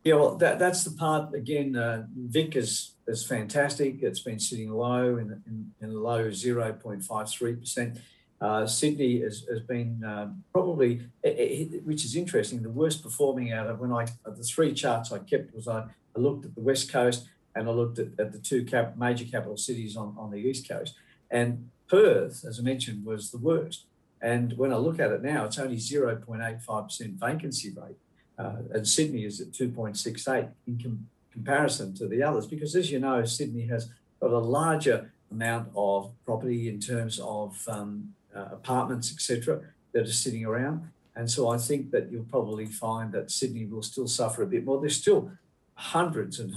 Yeah, 0.05 0.15
well, 0.15 0.37
that, 0.37 0.59
that's 0.59 0.85
the 0.85 0.93
part 0.93 1.35
again. 1.35 1.75
Uh, 1.77 2.07
Vic 2.17 2.55
is 2.55 2.93
is 3.09 3.27
fantastic. 3.27 4.03
It's 4.03 4.21
been 4.21 4.39
sitting 4.39 4.71
low 4.71 5.17
in 5.17 5.43
in, 5.47 5.73
in 5.81 5.93
low 5.93 6.31
zero 6.31 6.73
point 6.73 7.03
five 7.03 7.29
three 7.29 7.57
percent. 7.57 7.99
Uh, 8.41 8.67
Sydney 8.67 9.21
has, 9.23 9.47
has 9.51 9.61
been 9.61 10.05
um, 10.05 10.45
probably, 10.53 11.01
it, 11.23 11.29
it, 11.29 11.87
which 11.87 12.05
is 12.05 12.15
interesting, 12.15 12.63
the 12.63 12.69
worst 12.69 13.03
performing 13.03 13.53
out 13.53 13.67
of 13.67 13.81
when 13.81 13.93
I 13.93 14.07
of 14.25 14.37
the 14.37 14.45
three 14.45 14.75
charts 14.75 15.11
I 15.11 15.19
kept 15.19 15.55
was 15.55 15.67
I, 15.67 15.87
I 16.15 16.21
looked 16.21 16.45
at 16.45 16.55
the 16.55 16.61
west 16.61 16.93
coast 16.93 17.29
and 17.57 17.69
I 17.69 17.73
looked 17.73 17.99
at, 17.99 18.09
at 18.19 18.33
the 18.33 18.39
two 18.39 18.65
cap, 18.65 18.97
major 18.97 19.25
capital 19.25 19.57
cities 19.57 19.97
on, 19.97 20.15
on 20.19 20.31
the 20.31 20.39
east 20.39 20.69
coast, 20.69 20.95
and 21.31 21.71
Perth, 21.89 22.45
as 22.47 22.59
I 22.59 22.63
mentioned, 22.63 23.05
was 23.05 23.31
the 23.31 23.39
worst. 23.39 23.85
And 24.21 24.55
when 24.57 24.73
I 24.73 24.77
look 24.77 24.99
at 24.99 25.11
it 25.11 25.23
now, 25.23 25.45
it's 25.45 25.59
only 25.59 25.77
0.85% 25.77 27.19
vacancy 27.19 27.71
rate. 27.71 27.97
Uh, 28.39 28.57
and 28.73 28.87
Sydney 28.87 29.25
is 29.25 29.41
at 29.41 29.53
2.68 29.53 30.51
in 30.67 30.81
com- 30.83 31.09
comparison 31.33 31.95
to 31.95 32.07
the 32.07 32.23
others, 32.23 32.47
because 32.47 32.75
as 32.75 32.91
you 32.91 32.99
know, 32.99 33.25
Sydney 33.25 33.67
has 33.67 33.91
got 34.21 34.31
a 34.31 34.39
larger 34.39 35.13
amount 35.31 35.69
of 35.77 36.13
property 36.25 36.69
in 36.69 36.81
terms 36.81 37.21
of 37.21 37.63
um, 37.69 38.15
uh, 38.35 38.47
apartments, 38.53 39.13
etc., 39.13 39.61
that 39.93 40.03
are 40.03 40.13
sitting 40.13 40.45
around. 40.45 40.91
And 41.15 41.31
so 41.31 41.49
I 41.49 41.57
think 41.57 41.91
that 41.93 42.11
you'll 42.11 42.25
probably 42.25 42.67
find 42.67 43.13
that 43.13 43.31
Sydney 43.31 43.65
will 43.65 43.83
still 43.83 44.09
suffer 44.09 44.43
a 44.43 44.47
bit 44.47 44.65
more. 44.65 44.81
There's 44.81 45.01
still 45.01 45.31
hundreds 45.75 46.39
and 46.39 46.55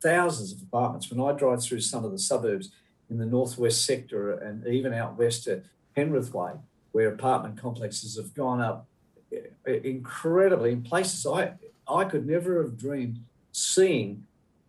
thousands 0.00 0.52
of 0.52 0.62
apartments. 0.62 1.10
When 1.10 1.20
I 1.20 1.36
drive 1.36 1.62
through 1.62 1.80
some 1.80 2.04
of 2.04 2.12
the 2.12 2.18
suburbs 2.18 2.70
in 3.10 3.18
the 3.18 3.26
northwest 3.26 3.84
sector 3.84 4.32
and 4.32 4.66
even 4.66 4.92
out 4.92 5.16
west 5.16 5.44
to 5.44 5.62
Penrith 5.94 6.32
Way, 6.34 6.52
where 6.92 7.08
apartment 7.08 7.60
complexes 7.60 8.16
have 8.16 8.34
gone 8.34 8.60
up 8.60 8.86
eh, 9.32 9.80
incredibly 9.84 10.72
in 10.72 10.82
places 10.82 11.26
I 11.26 11.52
I 11.88 12.04
could 12.04 12.26
never 12.26 12.62
have 12.62 12.76
dreamed 12.76 13.20
seeing 13.52 14.24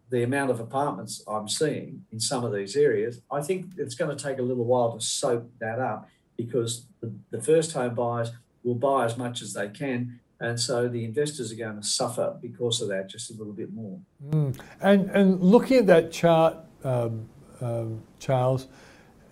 the 0.09 0.23
amount 0.23 0.51
of 0.51 0.59
apartments 0.59 1.21
I'm 1.27 1.47
seeing 1.47 2.05
in 2.11 2.19
some 2.19 2.43
of 2.43 2.53
these 2.53 2.75
areas. 2.75 3.21
I 3.31 3.41
think 3.41 3.71
it's 3.77 3.95
going 3.95 4.15
to 4.15 4.21
take 4.21 4.39
a 4.39 4.41
little 4.41 4.65
while 4.65 4.93
to 4.93 5.05
soak 5.05 5.45
that 5.59 5.79
up 5.79 6.09
because 6.37 6.85
the, 7.01 7.11
the 7.29 7.41
first 7.41 7.73
home 7.73 7.93
buyers 7.93 8.31
will 8.63 8.75
buy 8.75 9.05
as 9.05 9.17
much 9.17 9.41
as 9.41 9.53
they 9.53 9.67
can. 9.67 10.19
And 10.39 10.59
so 10.59 10.87
the 10.87 11.03
investors 11.03 11.51
are 11.51 11.55
going 11.55 11.77
to 11.77 11.83
suffer 11.83 12.37
because 12.41 12.81
of 12.81 12.87
that 12.89 13.09
just 13.09 13.29
a 13.29 13.33
little 13.33 13.53
bit 13.53 13.73
more. 13.73 13.99
Mm. 14.29 14.57
And, 14.81 15.09
and 15.11 15.41
looking 15.41 15.77
at 15.77 15.87
that 15.87 16.11
chart, 16.11 16.55
um, 16.83 17.27
um, 17.59 18.01
Charles, 18.19 18.67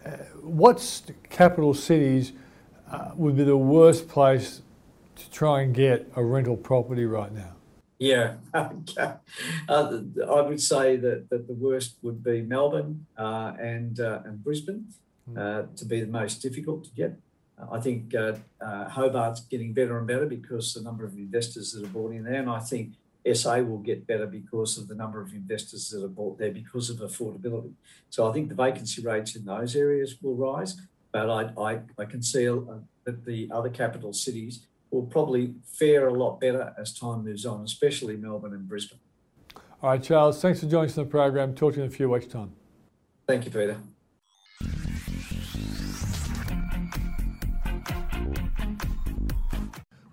uh, 0.05 0.09
what's 0.41 1.03
capital 1.29 1.73
cities 1.73 2.33
uh, 2.91 3.11
would 3.15 3.37
be 3.37 3.43
the 3.43 3.57
worst 3.57 4.09
place 4.09 4.61
to 5.15 5.31
try 5.31 5.61
and 5.61 5.73
get 5.73 6.11
a 6.15 6.23
rental 6.23 6.57
property 6.57 7.05
right 7.05 7.31
now? 7.31 7.55
Yeah, 7.99 8.35
uh, 8.53 8.69
I 9.69 10.41
would 10.41 10.61
say 10.61 10.97
that, 10.97 11.29
that 11.29 11.47
the 11.47 11.53
worst 11.53 11.97
would 12.03 12.23
be 12.23 12.41
Melbourne 12.41 13.07
uh, 13.17 13.53
and 13.59 13.99
uh, 13.99 14.21
and 14.23 14.43
Brisbane 14.43 14.85
hmm. 15.25 15.37
uh, 15.37 15.63
to 15.75 15.85
be 15.85 16.01
the 16.01 16.07
most 16.07 16.41
difficult 16.41 16.83
to 16.85 16.91
get. 16.91 17.15
I 17.71 17.79
think 17.79 18.13
uh, 18.13 18.33
uh, 18.61 18.87
Hobart's 18.89 19.41
getting 19.41 19.73
better 19.73 19.97
and 19.97 20.05
better 20.05 20.27
because 20.27 20.73
the 20.73 20.81
number 20.81 21.05
of 21.05 21.15
investors 21.15 21.71
that 21.71 21.83
are 21.83 21.89
bought 21.89 22.11
in 22.11 22.23
there, 22.23 22.39
and 22.39 22.49
I 22.49 22.59
think 22.59 22.93
SA 23.33 23.57
will 23.61 23.79
get 23.79 24.05
better 24.05 24.27
because 24.27 24.77
of 24.77 24.87
the 24.87 24.95
number 24.95 25.19
of 25.21 25.33
investors 25.33 25.89
that 25.89 26.03
are 26.03 26.09
bought 26.09 26.37
there 26.37 26.51
because 26.51 26.89
of 26.89 26.97
affordability. 26.97 27.73
So 28.09 28.29
I 28.29 28.33
think 28.33 28.49
the 28.49 28.55
vacancy 28.55 29.01
rates 29.01 29.35
in 29.35 29.45
those 29.45 29.75
areas 29.75 30.15
will 30.21 30.35
rise, 30.35 30.79
but 31.11 31.29
I, 31.29 31.49
I, 31.59 31.79
I 31.97 32.05
can 32.05 32.21
see 32.21 32.47
uh, 32.47 32.59
that 33.05 33.25
the 33.25 33.49
other 33.51 33.69
capital 33.69 34.13
cities 34.13 34.67
will 34.91 35.03
probably 35.03 35.55
fare 35.65 36.07
a 36.07 36.13
lot 36.13 36.39
better 36.39 36.73
as 36.79 36.97
time 36.97 37.25
moves 37.25 37.45
on, 37.45 37.63
especially 37.63 38.15
Melbourne 38.15 38.53
and 38.53 38.67
Brisbane. 38.67 38.99
All 39.81 39.91
right, 39.91 40.01
Charles, 40.01 40.41
thanks 40.41 40.59
for 40.59 40.67
joining 40.67 40.89
us 40.89 40.97
on 40.97 41.05
the 41.05 41.09
program. 41.09 41.53
Talk 41.53 41.73
to 41.73 41.79
you 41.79 41.85
in 41.85 41.89
a 41.89 41.93
few 41.93 42.09
weeks' 42.09 42.27
time. 42.27 42.53
Thank 43.27 43.45
you, 43.45 43.51
Peter. 43.51 43.77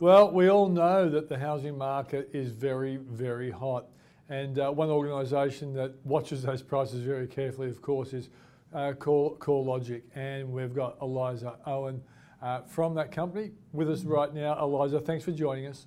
Well, 0.04 0.30
we 0.30 0.50
all 0.50 0.68
know 0.68 1.08
that 1.08 1.30
the 1.30 1.38
housing 1.38 1.78
market 1.78 2.28
is 2.34 2.50
very, 2.50 2.96
very 2.96 3.50
hot. 3.50 3.86
And 4.28 4.58
uh, 4.58 4.70
one 4.70 4.90
organisation 4.90 5.72
that 5.76 5.94
watches 6.04 6.42
those 6.42 6.62
prices 6.62 7.00
very 7.00 7.26
carefully, 7.26 7.70
of 7.70 7.80
course, 7.80 8.12
is 8.12 8.28
uh, 8.74 8.92
CoreLogic. 8.98 10.02
And 10.14 10.52
we've 10.52 10.74
got 10.74 10.98
Eliza 11.00 11.56
Owen 11.64 12.02
uh, 12.42 12.60
from 12.64 12.94
that 12.96 13.12
company 13.12 13.52
with 13.72 13.90
us 13.90 14.02
right 14.02 14.34
now. 14.34 14.62
Eliza, 14.62 15.00
thanks 15.00 15.24
for 15.24 15.32
joining 15.32 15.68
us. 15.68 15.86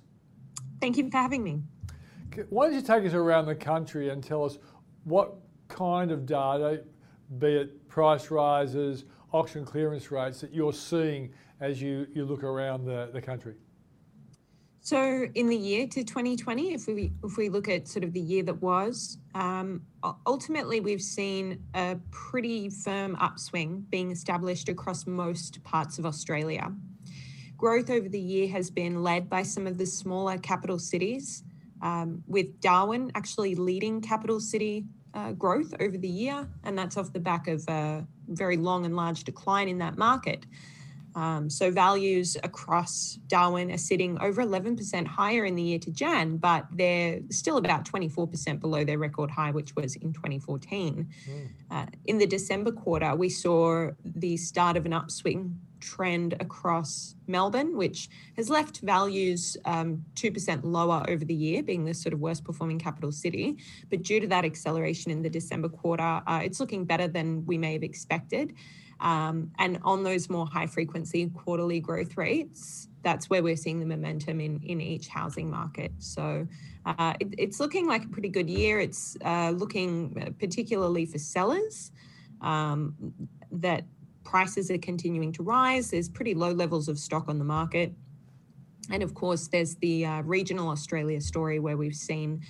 Thank 0.80 0.96
you 0.96 1.08
for 1.08 1.16
having 1.16 1.44
me. 1.44 1.62
Why 2.48 2.66
don't 2.66 2.74
you 2.74 2.82
take 2.82 3.06
us 3.06 3.14
around 3.14 3.46
the 3.46 3.54
country 3.54 4.08
and 4.08 4.20
tell 4.20 4.44
us 4.44 4.58
what 5.04 5.36
kind 5.68 6.10
of 6.10 6.26
data, 6.26 6.82
be 7.38 7.54
it 7.54 7.88
price 7.88 8.32
rises, 8.32 9.04
auction 9.30 9.64
clearance 9.64 10.10
rates, 10.10 10.40
that 10.40 10.52
you're 10.52 10.72
seeing 10.72 11.32
as 11.60 11.80
you, 11.80 12.08
you 12.14 12.24
look 12.24 12.42
around 12.42 12.84
the, 12.84 13.10
the 13.12 13.22
country? 13.22 13.54
So 14.88 15.26
in 15.34 15.48
the 15.48 15.56
year 15.56 15.86
to 15.86 16.02
2020, 16.02 16.72
if 16.72 16.86
we 16.86 17.12
if 17.22 17.36
we 17.36 17.50
look 17.50 17.68
at 17.68 17.86
sort 17.86 18.04
of 18.04 18.14
the 18.14 18.22
year 18.22 18.42
that 18.44 18.62
was, 18.62 19.18
um, 19.34 19.82
ultimately 20.26 20.80
we've 20.80 21.02
seen 21.02 21.62
a 21.74 21.98
pretty 22.10 22.70
firm 22.70 23.14
upswing 23.16 23.84
being 23.90 24.10
established 24.10 24.70
across 24.70 25.06
most 25.06 25.62
parts 25.62 25.98
of 25.98 26.06
Australia. 26.06 26.72
Growth 27.58 27.90
over 27.90 28.08
the 28.08 28.18
year 28.18 28.48
has 28.48 28.70
been 28.70 29.02
led 29.02 29.28
by 29.28 29.42
some 29.42 29.66
of 29.66 29.76
the 29.76 29.84
smaller 29.84 30.38
capital 30.38 30.78
cities, 30.78 31.44
um, 31.82 32.24
with 32.26 32.58
Darwin 32.62 33.12
actually 33.14 33.56
leading 33.56 34.00
capital 34.00 34.40
city 34.40 34.86
uh, 35.12 35.32
growth 35.32 35.74
over 35.80 35.98
the 35.98 36.08
year, 36.08 36.48
and 36.64 36.78
that's 36.78 36.96
off 36.96 37.12
the 37.12 37.20
back 37.20 37.46
of 37.46 37.62
a 37.68 38.06
very 38.28 38.56
long 38.56 38.86
and 38.86 38.96
large 38.96 39.24
decline 39.24 39.68
in 39.68 39.76
that 39.76 39.98
market. 39.98 40.46
Um, 41.18 41.50
so 41.50 41.72
values 41.72 42.36
across 42.44 43.18
Darwin 43.26 43.72
are 43.72 43.76
sitting 43.76 44.20
over 44.20 44.40
11% 44.40 45.04
higher 45.04 45.44
in 45.44 45.56
the 45.56 45.62
year 45.62 45.80
to 45.80 45.90
Jan, 45.90 46.36
but 46.36 46.66
they're 46.70 47.18
still 47.30 47.56
about 47.56 47.84
24% 47.84 48.60
below 48.60 48.84
their 48.84 48.98
record 48.98 49.28
high, 49.28 49.50
which 49.50 49.74
was 49.74 49.96
in 49.96 50.12
2014. 50.12 51.08
Mm. 51.28 51.48
Uh, 51.72 51.86
in 52.04 52.18
the 52.18 52.26
December 52.26 52.70
quarter, 52.70 53.16
we 53.16 53.28
saw 53.28 53.90
the 54.04 54.36
start 54.36 54.76
of 54.76 54.86
an 54.86 54.92
upswing 54.92 55.58
trend 55.80 56.34
across 56.38 57.16
Melbourne, 57.26 57.76
which 57.76 58.08
has 58.36 58.48
left 58.48 58.78
values 58.78 59.56
um, 59.64 60.04
2% 60.14 60.60
lower 60.62 61.04
over 61.08 61.24
the 61.24 61.34
year, 61.34 61.64
being 61.64 61.84
the 61.84 61.94
sort 61.94 62.12
of 62.12 62.20
worst 62.20 62.44
performing 62.44 62.78
capital 62.78 63.10
city. 63.10 63.56
But 63.90 64.02
due 64.02 64.20
to 64.20 64.28
that 64.28 64.44
acceleration 64.44 65.10
in 65.10 65.22
the 65.22 65.30
December 65.30 65.68
quarter, 65.68 66.22
uh, 66.24 66.42
it's 66.44 66.60
looking 66.60 66.84
better 66.84 67.08
than 67.08 67.44
we 67.44 67.58
may 67.58 67.72
have 67.72 67.82
expected. 67.82 68.54
Um, 69.00 69.52
and 69.58 69.78
on 69.82 70.02
those 70.02 70.28
more 70.28 70.46
high 70.46 70.66
frequency 70.66 71.28
quarterly 71.28 71.80
growth 71.80 72.16
rates, 72.16 72.88
that's 73.02 73.30
where 73.30 73.42
we're 73.42 73.56
seeing 73.56 73.78
the 73.78 73.86
momentum 73.86 74.40
in, 74.40 74.62
each 74.62 75.08
housing 75.08 75.50
market. 75.50 75.92
So 75.98 76.46
uh, 76.84 77.14
it, 77.20 77.28
it's 77.38 77.60
looking 77.60 77.86
like 77.86 78.04
a 78.04 78.08
pretty 78.08 78.28
good 78.28 78.50
year. 78.50 78.80
It's 78.80 79.16
uh, 79.24 79.50
looking 79.50 80.34
particularly 80.38 81.06
for 81.06 81.18
sellers 81.18 81.92
um, 82.40 82.94
that 83.52 83.84
prices 84.24 84.70
are 84.70 84.78
continuing 84.78 85.32
to 85.32 85.42
rise. 85.42 85.90
There's 85.90 86.08
pretty 86.08 86.34
low 86.34 86.52
levels 86.52 86.88
of 86.88 86.98
stock 86.98 87.28
on 87.28 87.38
the 87.38 87.44
market. 87.44 87.92
And 88.90 89.02
of 89.02 89.14
course, 89.14 89.48
there's 89.48 89.76
the 89.76 90.06
uh, 90.06 90.22
regional 90.22 90.68
Australia 90.70 91.20
story 91.20 91.60
where 91.60 91.76
we've 91.76 91.94
seen 91.94 92.42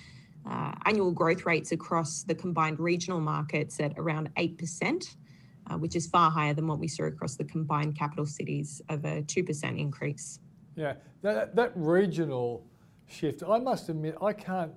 annual 0.85 1.11
growth 1.11 1.45
rates 1.45 1.71
across 1.71 2.23
the 2.23 2.33
combined 2.33 2.79
regional 2.79 3.19
markets 3.19 3.79
at 3.79 3.93
around 3.97 4.33
8% 4.35 5.03
uh, 5.03 5.05
Uh, 5.69 5.77
which 5.77 5.95
is 5.95 6.07
far 6.07 6.31
higher 6.31 6.53
than 6.53 6.65
what 6.65 6.79
we 6.79 6.87
saw 6.87 7.03
across 7.03 7.35
the 7.35 7.43
combined 7.43 7.95
capital 7.95 8.25
cities 8.25 8.81
of 8.89 9.05
a 9.05 9.21
2% 9.21 9.79
increase. 9.79 10.39
Yeah, 10.75 10.95
that, 11.21 11.55
that 11.55 11.71
regional 11.75 12.65
shift, 13.07 13.43
I 13.47 13.59
must 13.59 13.87
admit, 13.87 14.17
I 14.19 14.33
can't 14.33 14.71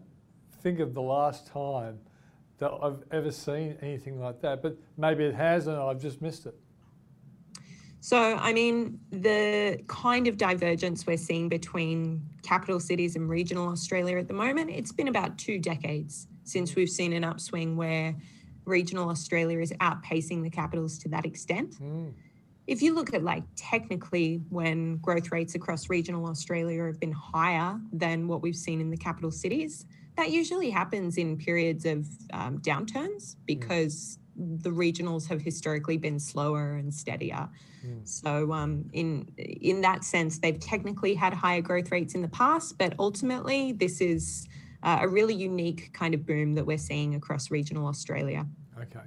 think 0.61 0.81
of 0.81 0.93
the 0.93 1.01
last 1.01 1.47
time 1.47 1.99
that 2.59 2.71
I've 2.83 3.03
ever 3.11 3.31
seen 3.33 3.79
anything 3.81 4.21
like 4.21 4.43
that, 4.43 4.63
but 4.63 4.77
maybe 4.99 5.25
it 5.25 5.35
has 5.35 5.67
and 5.67 5.77
I've 5.79 6.01
just 6.01 6.21
missed 6.21 6.45
it. 6.45 6.55
So, 8.01 8.19
I 8.19 8.53
mean, 8.53 9.01
the 9.11 9.81
kind 9.87 10.29
of 10.29 10.37
divergence 10.37 11.07
we're 11.07 11.17
seeing 11.17 11.49
between 11.49 12.21
capital 12.43 12.81
cities 12.81 13.17
and 13.17 13.31
regional 13.31 13.69
Australia 13.69 14.19
at 14.19 14.29
the 14.29 14.35
moment, 14.35 14.71
it's 14.71 14.93
been 14.93 15.09
about 15.09 15.39
two 15.39 15.59
decades 15.59 16.27
since 16.45 16.75
we've 16.75 16.91
seen 16.91 17.15
an 17.15 17.25
upswing 17.25 17.77
where 17.77 18.15
regional 18.65 19.09
Australia 19.11 19.59
is 19.61 19.73
outpacing 19.81 20.43
the 20.43 20.51
capitals 20.51 20.99
to 20.99 21.09
that 21.11 21.27
extent. 21.27 21.77
Mm. 21.81 22.13
If 22.67 22.81
you 22.81 22.95
look 22.95 23.13
at 23.13 23.25
like 23.25 23.43
technically 23.57 24.41
when 24.49 24.99
growth 24.99 25.33
rates 25.33 25.55
across 25.55 25.91
regional 25.91 26.27
Australia 26.27 26.85
have 26.87 27.01
been 27.01 27.13
higher 27.13 27.79
than 27.93 28.29
what 28.29 28.41
we've 28.41 28.57
seen 28.57 28.81
in 28.81 28.91
the 28.91 28.97
capital 28.97 29.31
cities, 29.31 29.85
that 30.17 30.31
usually 30.31 30.71
happens 30.71 31.17
in 31.17 31.37
periods 31.37 31.85
of 31.85 32.07
um, 32.33 32.59
downturns 32.59 33.37
because 33.47 34.19
mm. 34.39 34.63
the 34.63 34.71
regionals 34.71 35.29
have 35.29 35.41
historically 35.41 35.97
been 35.97 36.21
slower 36.21 36.75
and 36.75 36.93
steadier. 36.93 37.49
Mm. 37.85 38.07
So, 38.07 38.53
um, 38.53 38.89
in 38.93 39.27
in 39.37 39.81
that 39.81 40.05
sense, 40.05 40.39
they've 40.39 40.61
technically 40.61 41.15
had 41.15 41.35
higher 41.35 41.61
growth 41.61 41.91
rates 41.91 42.15
in 42.15 42.23
the 42.23 42.29
past, 42.29 42.79
but 42.79 42.95
ultimately, 42.99 43.73
this 43.73 44.01
is 44.01 44.47
uh, 44.83 44.99
a 45.03 45.09
really 45.09 45.35
unique 45.35 45.93
kind 45.93 46.15
of 46.15 46.27
boom 46.27 46.55
that 46.55 46.67
we're 46.67 46.79
seeing 46.79 47.15
across 47.15 47.51
regional 47.51 47.87
Australia. 47.87 48.47
Okay. 48.81 49.01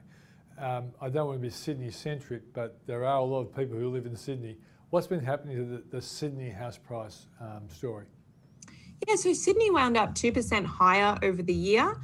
Um, 0.58 0.92
I 1.02 1.10
don't 1.10 1.28
want 1.28 1.40
to 1.40 1.42
be 1.42 1.50
Sydney 1.50 1.92
centric, 1.92 2.54
but 2.54 2.80
there 2.86 3.04
are 3.04 3.20
a 3.20 3.24
lot 3.24 3.42
of 3.42 3.56
people 3.56 3.78
who 3.78 3.90
live 3.90 4.06
in 4.06 4.16
Sydney. 4.16 4.58
What's 4.90 5.08
been 5.08 5.24
happening 5.24 5.58
to 5.58 5.66
the, 5.66 5.84
the 5.98 6.02
Sydney 6.02 6.50
house 6.50 6.78
price 6.78 7.28
um, 7.42 7.68
story? 7.68 8.06
Yeah, 9.08 9.16
so 9.16 9.34
Sydney 9.34 9.70
wound 9.70 9.98
up 9.98 10.16
2% 10.16 10.66
higher 10.66 11.18
over 11.22 11.44
the 11.44 11.54
year. 11.54 12.00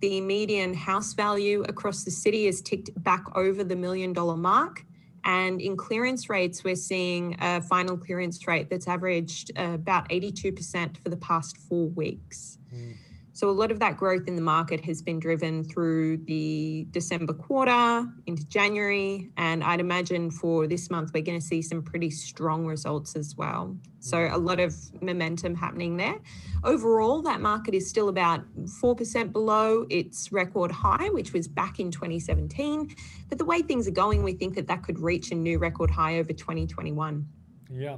The 0.00 0.20
median 0.20 0.74
house 0.74 1.14
value 1.14 1.62
across 1.62 2.04
the 2.04 2.10
city 2.10 2.44
has 2.44 2.60
ticked 2.60 2.90
back 3.02 3.24
over 3.34 3.64
the 3.64 3.76
million 3.76 4.12
dollar 4.12 4.36
mark. 4.36 4.84
And 5.24 5.62
in 5.62 5.76
clearance 5.76 6.28
rates, 6.28 6.62
we're 6.62 6.76
seeing 6.76 7.36
a 7.40 7.62
final 7.62 7.96
clearance 7.96 8.46
rate 8.46 8.68
that's 8.68 8.86
averaged 8.86 9.52
uh, 9.56 9.70
about 9.72 10.08
82% 10.10 10.98
for 10.98 11.08
the 11.08 11.16
past 11.16 11.56
four 11.56 11.88
weeks. 11.88 12.58
Mm. 12.74 12.96
So 13.34 13.50
a 13.50 13.50
lot 13.50 13.72
of 13.72 13.80
that 13.80 13.96
growth 13.96 14.28
in 14.28 14.36
the 14.36 14.42
market 14.42 14.80
has 14.84 15.02
been 15.02 15.18
driven 15.18 15.64
through 15.64 16.18
the 16.18 16.86
December 16.92 17.32
quarter 17.34 18.06
into 18.26 18.46
January. 18.46 19.28
And 19.36 19.64
I'd 19.64 19.80
imagine 19.80 20.30
for 20.30 20.68
this 20.68 20.88
month, 20.88 21.10
we're 21.12 21.24
going 21.24 21.40
to 21.40 21.44
see 21.44 21.60
some 21.60 21.82
pretty 21.82 22.10
strong 22.10 22.64
results 22.64 23.16
as 23.16 23.34
well. 23.34 23.76
So 23.98 24.28
a 24.30 24.38
lot 24.38 24.60
of 24.60 24.72
momentum 25.02 25.56
happening 25.56 25.96
there. 25.96 26.14
Overall, 26.62 27.22
that 27.22 27.40
market 27.40 27.74
is 27.74 27.88
still 27.88 28.08
about 28.08 28.44
4% 28.66 29.32
below 29.32 29.84
its 29.90 30.30
record 30.30 30.70
high, 30.70 31.08
which 31.08 31.32
was 31.32 31.48
back 31.48 31.80
in 31.80 31.90
2017. 31.90 32.94
But 33.28 33.38
the 33.38 33.44
way 33.44 33.62
things 33.62 33.88
are 33.88 33.90
going, 33.92 34.22
we 34.22 34.34
think 34.34 34.54
that 34.54 34.68
that 34.68 34.84
could 34.84 35.00
reach 35.00 35.32
a 35.32 35.34
new 35.34 35.58
record 35.58 35.90
high 35.90 36.20
over 36.20 36.32
2021. 36.32 37.26
Yeah. 37.68 37.96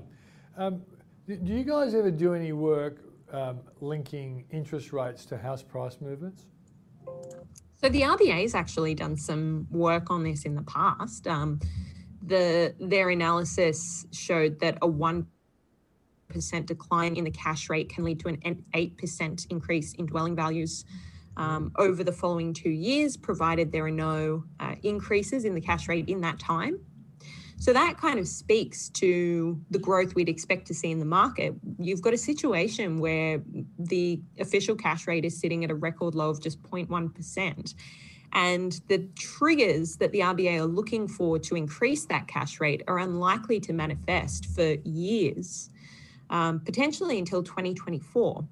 Um, 0.56 0.80
do 1.28 1.52
you 1.52 1.64
guys 1.64 1.94
ever 1.94 2.10
do 2.10 2.32
any 2.32 2.52
work 2.52 3.05
um, 3.32 3.60
linking 3.80 4.44
interest 4.50 4.92
rates 4.92 5.24
to 5.26 5.38
house 5.38 5.62
price 5.62 5.98
movements? 6.00 6.46
So 7.76 7.88
the 7.88 8.02
RBA 8.02 8.42
has 8.42 8.54
actually 8.54 8.94
done 8.94 9.16
some 9.16 9.66
work 9.70 10.10
on 10.10 10.24
this 10.24 10.44
in 10.44 10.54
the 10.54 10.62
past. 10.62 11.26
Um, 11.26 11.60
the 12.22 12.74
their 12.80 13.10
analysis 13.10 14.06
showed 14.12 14.60
that 14.60 14.78
a 14.82 14.86
one 14.86 15.26
percent 16.28 16.66
decline 16.66 17.16
in 17.16 17.24
the 17.24 17.30
cash 17.30 17.70
rate 17.70 17.88
can 17.88 18.02
lead 18.04 18.18
to 18.20 18.28
an 18.28 18.64
eight 18.74 18.96
percent 18.96 19.46
increase 19.50 19.92
in 19.94 20.06
dwelling 20.06 20.34
values 20.34 20.84
um, 21.36 21.72
over 21.76 22.02
the 22.02 22.12
following 22.12 22.54
two 22.54 22.70
years, 22.70 23.16
provided 23.16 23.70
there 23.70 23.84
are 23.84 23.90
no 23.90 24.44
uh, 24.58 24.74
increases 24.82 25.44
in 25.44 25.54
the 25.54 25.60
cash 25.60 25.88
rate 25.88 26.08
in 26.08 26.22
that 26.22 26.38
time. 26.38 26.80
So 27.58 27.72
that 27.72 27.96
kind 27.96 28.18
of 28.18 28.28
speaks 28.28 28.90
to 28.90 29.58
the 29.70 29.78
growth 29.78 30.14
we'd 30.14 30.28
expect 30.28 30.66
to 30.66 30.74
see 30.74 30.90
in 30.90 30.98
the 30.98 31.06
market. 31.06 31.54
You've 31.78 32.02
got 32.02 32.12
a 32.12 32.18
situation 32.18 32.98
where 32.98 33.42
the 33.78 34.20
official 34.38 34.76
cash 34.76 35.06
rate 35.06 35.24
is 35.24 35.40
sitting 35.40 35.64
at 35.64 35.70
a 35.70 35.74
record 35.74 36.14
low 36.14 36.28
of 36.28 36.42
just 36.42 36.62
0.1%. 36.62 37.74
And 38.32 38.80
the 38.88 39.08
triggers 39.18 39.96
that 39.96 40.12
the 40.12 40.20
RBA 40.20 40.60
are 40.60 40.66
looking 40.66 41.08
for 41.08 41.38
to 41.38 41.56
increase 41.56 42.04
that 42.06 42.28
cash 42.28 42.60
rate 42.60 42.82
are 42.86 42.98
unlikely 42.98 43.60
to 43.60 43.72
manifest 43.72 44.46
for 44.46 44.76
years, 44.84 45.70
um, 46.28 46.60
potentially 46.60 47.18
until 47.18 47.42
2024. 47.42 48.46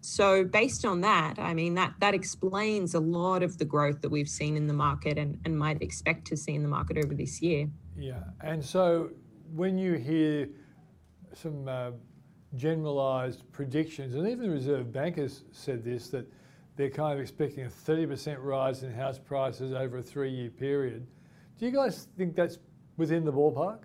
So 0.00 0.44
based 0.44 0.84
on 0.84 1.02
that, 1.02 1.38
I 1.38 1.52
mean 1.52 1.74
that 1.74 1.94
that 1.98 2.14
explains 2.14 2.94
a 2.94 3.00
lot 3.00 3.42
of 3.42 3.58
the 3.58 3.64
growth 3.64 4.00
that 4.02 4.08
we've 4.08 4.28
seen 4.28 4.56
in 4.56 4.68
the 4.68 4.72
market 4.72 5.18
and, 5.18 5.38
and 5.44 5.58
might 5.58 5.82
expect 5.82 6.28
to 6.28 6.36
see 6.36 6.54
in 6.54 6.62
the 6.62 6.68
market 6.68 6.96
over 6.96 7.12
this 7.12 7.42
year. 7.42 7.68
Yeah, 7.98 8.20
and 8.42 8.64
so 8.64 9.10
when 9.54 9.78
you 9.78 9.94
hear 9.94 10.48
some 11.32 11.68
uh, 11.68 11.90
generalised 12.54 13.50
predictions, 13.52 14.14
and 14.14 14.26
even 14.28 14.44
the 14.44 14.50
Reserve 14.50 14.92
Bank 14.92 15.16
has 15.16 15.44
said 15.52 15.84
this, 15.84 16.08
that 16.08 16.30
they're 16.76 16.90
kind 16.90 17.14
of 17.14 17.20
expecting 17.20 17.64
a 17.64 17.68
30% 17.68 18.36
rise 18.40 18.82
in 18.82 18.92
house 18.92 19.18
prices 19.18 19.72
over 19.72 19.98
a 19.98 20.02
three-year 20.02 20.50
period. 20.50 21.06
Do 21.58 21.64
you 21.64 21.72
guys 21.72 22.08
think 22.18 22.36
that's 22.36 22.58
within 22.98 23.24
the 23.24 23.32
ballpark? 23.32 23.80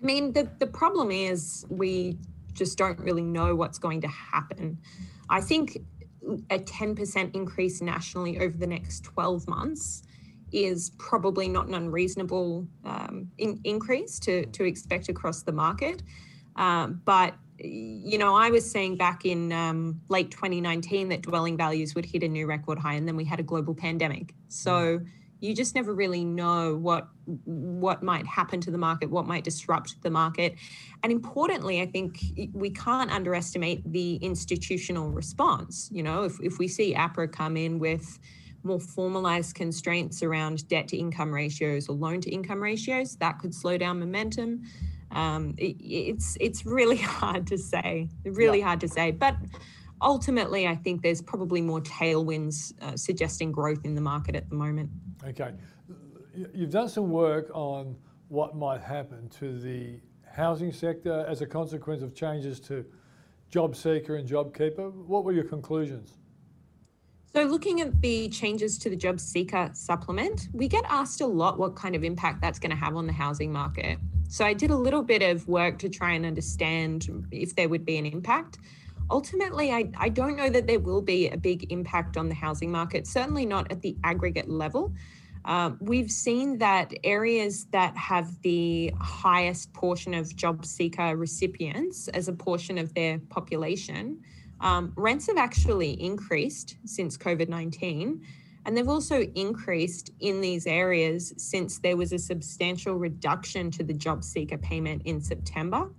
I 0.00 0.06
mean, 0.06 0.32
the, 0.32 0.48
the 0.60 0.66
problem 0.66 1.10
is 1.10 1.66
we 1.68 2.16
just 2.52 2.78
don't 2.78 2.98
really 3.00 3.22
know 3.22 3.56
what's 3.56 3.78
going 3.78 4.00
to 4.02 4.08
happen. 4.08 4.78
I 5.28 5.40
think 5.40 5.78
a 6.50 6.58
10% 6.58 7.34
increase 7.34 7.80
nationally 7.80 8.38
over 8.38 8.56
the 8.56 8.66
next 8.66 9.02
12 9.04 9.48
months 9.48 10.02
is 10.52 10.90
probably 10.98 11.48
not 11.48 11.66
an 11.66 11.74
unreasonable 11.74 12.66
um, 12.84 13.30
in, 13.38 13.60
increase 13.64 14.18
to, 14.20 14.46
to 14.46 14.64
expect 14.64 15.08
across 15.08 15.42
the 15.42 15.52
market. 15.52 16.02
Um, 16.56 17.00
but, 17.04 17.34
you 17.58 18.18
know, 18.18 18.34
I 18.34 18.50
was 18.50 18.68
saying 18.68 18.96
back 18.96 19.24
in 19.24 19.52
um, 19.52 20.00
late 20.08 20.30
2019 20.30 21.08
that 21.08 21.22
dwelling 21.22 21.56
values 21.56 21.94
would 21.94 22.04
hit 22.04 22.22
a 22.22 22.28
new 22.28 22.46
record 22.46 22.78
high, 22.78 22.94
and 22.94 23.06
then 23.06 23.16
we 23.16 23.24
had 23.24 23.40
a 23.40 23.42
global 23.42 23.74
pandemic. 23.74 24.34
So 24.48 25.00
you 25.40 25.54
just 25.54 25.74
never 25.74 25.94
really 25.94 26.24
know 26.24 26.76
what 26.76 27.08
what 27.44 28.02
might 28.02 28.26
happen 28.26 28.60
to 28.62 28.70
the 28.70 28.78
market, 28.78 29.10
what 29.10 29.26
might 29.26 29.44
disrupt 29.44 30.00
the 30.02 30.10
market. 30.10 30.54
And 31.02 31.12
importantly, 31.12 31.80
I 31.80 31.86
think 31.86 32.18
we 32.52 32.70
can't 32.70 33.10
underestimate 33.10 33.90
the 33.90 34.16
institutional 34.16 35.10
response. 35.10 35.88
You 35.92 36.02
know, 36.02 36.24
if, 36.24 36.40
if 36.40 36.58
we 36.58 36.68
see 36.68 36.94
APRA 36.94 37.30
come 37.30 37.56
in 37.56 37.78
with 37.78 38.18
more 38.68 38.78
formalized 38.78 39.54
constraints 39.54 40.22
around 40.22 40.68
debt 40.68 40.86
to 40.88 40.96
income 40.96 41.34
ratios 41.34 41.88
or 41.88 41.96
loan 41.96 42.20
to 42.20 42.30
income 42.30 42.62
ratios, 42.62 43.16
that 43.16 43.38
could 43.40 43.54
slow 43.54 43.76
down 43.76 43.98
momentum. 43.98 44.62
Um, 45.10 45.54
it, 45.56 45.76
it's 45.80 46.36
it's 46.40 46.64
really 46.64 46.96
hard 47.18 47.46
to 47.48 47.58
say, 47.58 48.08
really 48.24 48.58
yeah. 48.58 48.66
hard 48.66 48.80
to 48.80 48.88
say. 48.88 49.10
But 49.10 49.36
ultimately, 50.00 50.68
I 50.68 50.76
think 50.76 51.02
there's 51.02 51.22
probably 51.22 51.62
more 51.62 51.80
tailwinds 51.80 52.72
uh, 52.82 52.96
suggesting 52.96 53.50
growth 53.50 53.84
in 53.84 53.94
the 53.94 54.00
market 54.00 54.36
at 54.36 54.48
the 54.48 54.54
moment. 54.54 54.90
Okay, 55.26 55.52
you've 56.54 56.70
done 56.70 56.88
some 56.88 57.10
work 57.10 57.50
on 57.54 57.96
what 58.28 58.54
might 58.54 58.82
happen 58.82 59.28
to 59.40 59.58
the 59.58 59.98
housing 60.30 60.70
sector 60.70 61.24
as 61.26 61.40
a 61.40 61.46
consequence 61.46 62.02
of 62.02 62.14
changes 62.14 62.60
to 62.60 62.84
job 63.50 63.74
seeker 63.74 64.16
and 64.16 64.28
job 64.28 64.54
keeper. 64.54 64.90
What 64.90 65.24
were 65.24 65.32
your 65.32 65.44
conclusions? 65.44 66.17
So, 67.34 67.42
looking 67.42 67.82
at 67.82 68.00
the 68.00 68.28
changes 68.30 68.78
to 68.78 68.90
the 68.90 68.96
job 68.96 69.20
seeker 69.20 69.70
supplement, 69.74 70.48
we 70.52 70.66
get 70.66 70.84
asked 70.88 71.20
a 71.20 71.26
lot 71.26 71.58
what 71.58 71.76
kind 71.76 71.94
of 71.94 72.02
impact 72.02 72.40
that's 72.40 72.58
going 72.58 72.70
to 72.70 72.76
have 72.76 72.96
on 72.96 73.06
the 73.06 73.12
housing 73.12 73.52
market. 73.52 73.98
So, 74.28 74.46
I 74.46 74.54
did 74.54 74.70
a 74.70 74.76
little 74.76 75.02
bit 75.02 75.22
of 75.22 75.46
work 75.46 75.78
to 75.80 75.90
try 75.90 76.12
and 76.12 76.24
understand 76.24 77.26
if 77.30 77.54
there 77.54 77.68
would 77.68 77.84
be 77.84 77.98
an 77.98 78.06
impact. 78.06 78.58
Ultimately, 79.10 79.72
I, 79.72 79.90
I 79.98 80.08
don't 80.08 80.36
know 80.36 80.48
that 80.48 80.66
there 80.66 80.80
will 80.80 81.02
be 81.02 81.28
a 81.28 81.36
big 81.36 81.70
impact 81.70 82.16
on 82.16 82.28
the 82.28 82.34
housing 82.34 82.72
market, 82.72 83.06
certainly 83.06 83.44
not 83.44 83.70
at 83.70 83.82
the 83.82 83.96
aggregate 84.04 84.48
level. 84.48 84.92
Uh, 85.44 85.72
we've 85.80 86.10
seen 86.10 86.58
that 86.58 86.92
areas 87.04 87.66
that 87.72 87.96
have 87.96 88.40
the 88.42 88.92
highest 89.00 89.72
portion 89.72 90.12
of 90.12 90.34
job 90.34 90.64
seeker 90.64 91.16
recipients 91.16 92.08
as 92.08 92.28
a 92.28 92.32
portion 92.32 92.76
of 92.78 92.92
their 92.94 93.18
population 93.30 94.20
um, 94.60 94.92
rents 94.96 95.26
have 95.28 95.36
actually 95.36 95.92
increased 96.02 96.76
since 96.84 97.16
COVID 97.16 97.48
19, 97.48 98.22
and 98.66 98.76
they've 98.76 98.88
also 98.88 99.22
increased 99.34 100.10
in 100.20 100.40
these 100.40 100.66
areas 100.66 101.32
since 101.36 101.78
there 101.78 101.96
was 101.96 102.12
a 102.12 102.18
substantial 102.18 102.96
reduction 102.96 103.70
to 103.72 103.82
the 103.82 103.94
job 103.94 104.22
seeker 104.24 104.58
payment 104.58 105.02
in 105.04 105.20
September. 105.20 105.90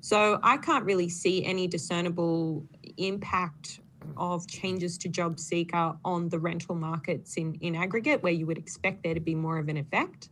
So 0.00 0.38
I 0.42 0.56
can't 0.58 0.84
really 0.84 1.08
see 1.08 1.44
any 1.44 1.66
discernible 1.66 2.66
impact 2.96 3.80
of 4.16 4.46
changes 4.46 4.98
to 4.98 5.08
job 5.08 5.38
seeker 5.38 5.96
on 6.04 6.28
the 6.28 6.38
rental 6.38 6.74
markets 6.74 7.36
in, 7.36 7.54
in 7.60 7.74
aggregate, 7.74 8.22
where 8.22 8.32
you 8.32 8.46
would 8.46 8.58
expect 8.58 9.02
there 9.02 9.14
to 9.14 9.20
be 9.20 9.34
more 9.34 9.58
of 9.58 9.68
an 9.68 9.76
effect. 9.76 10.28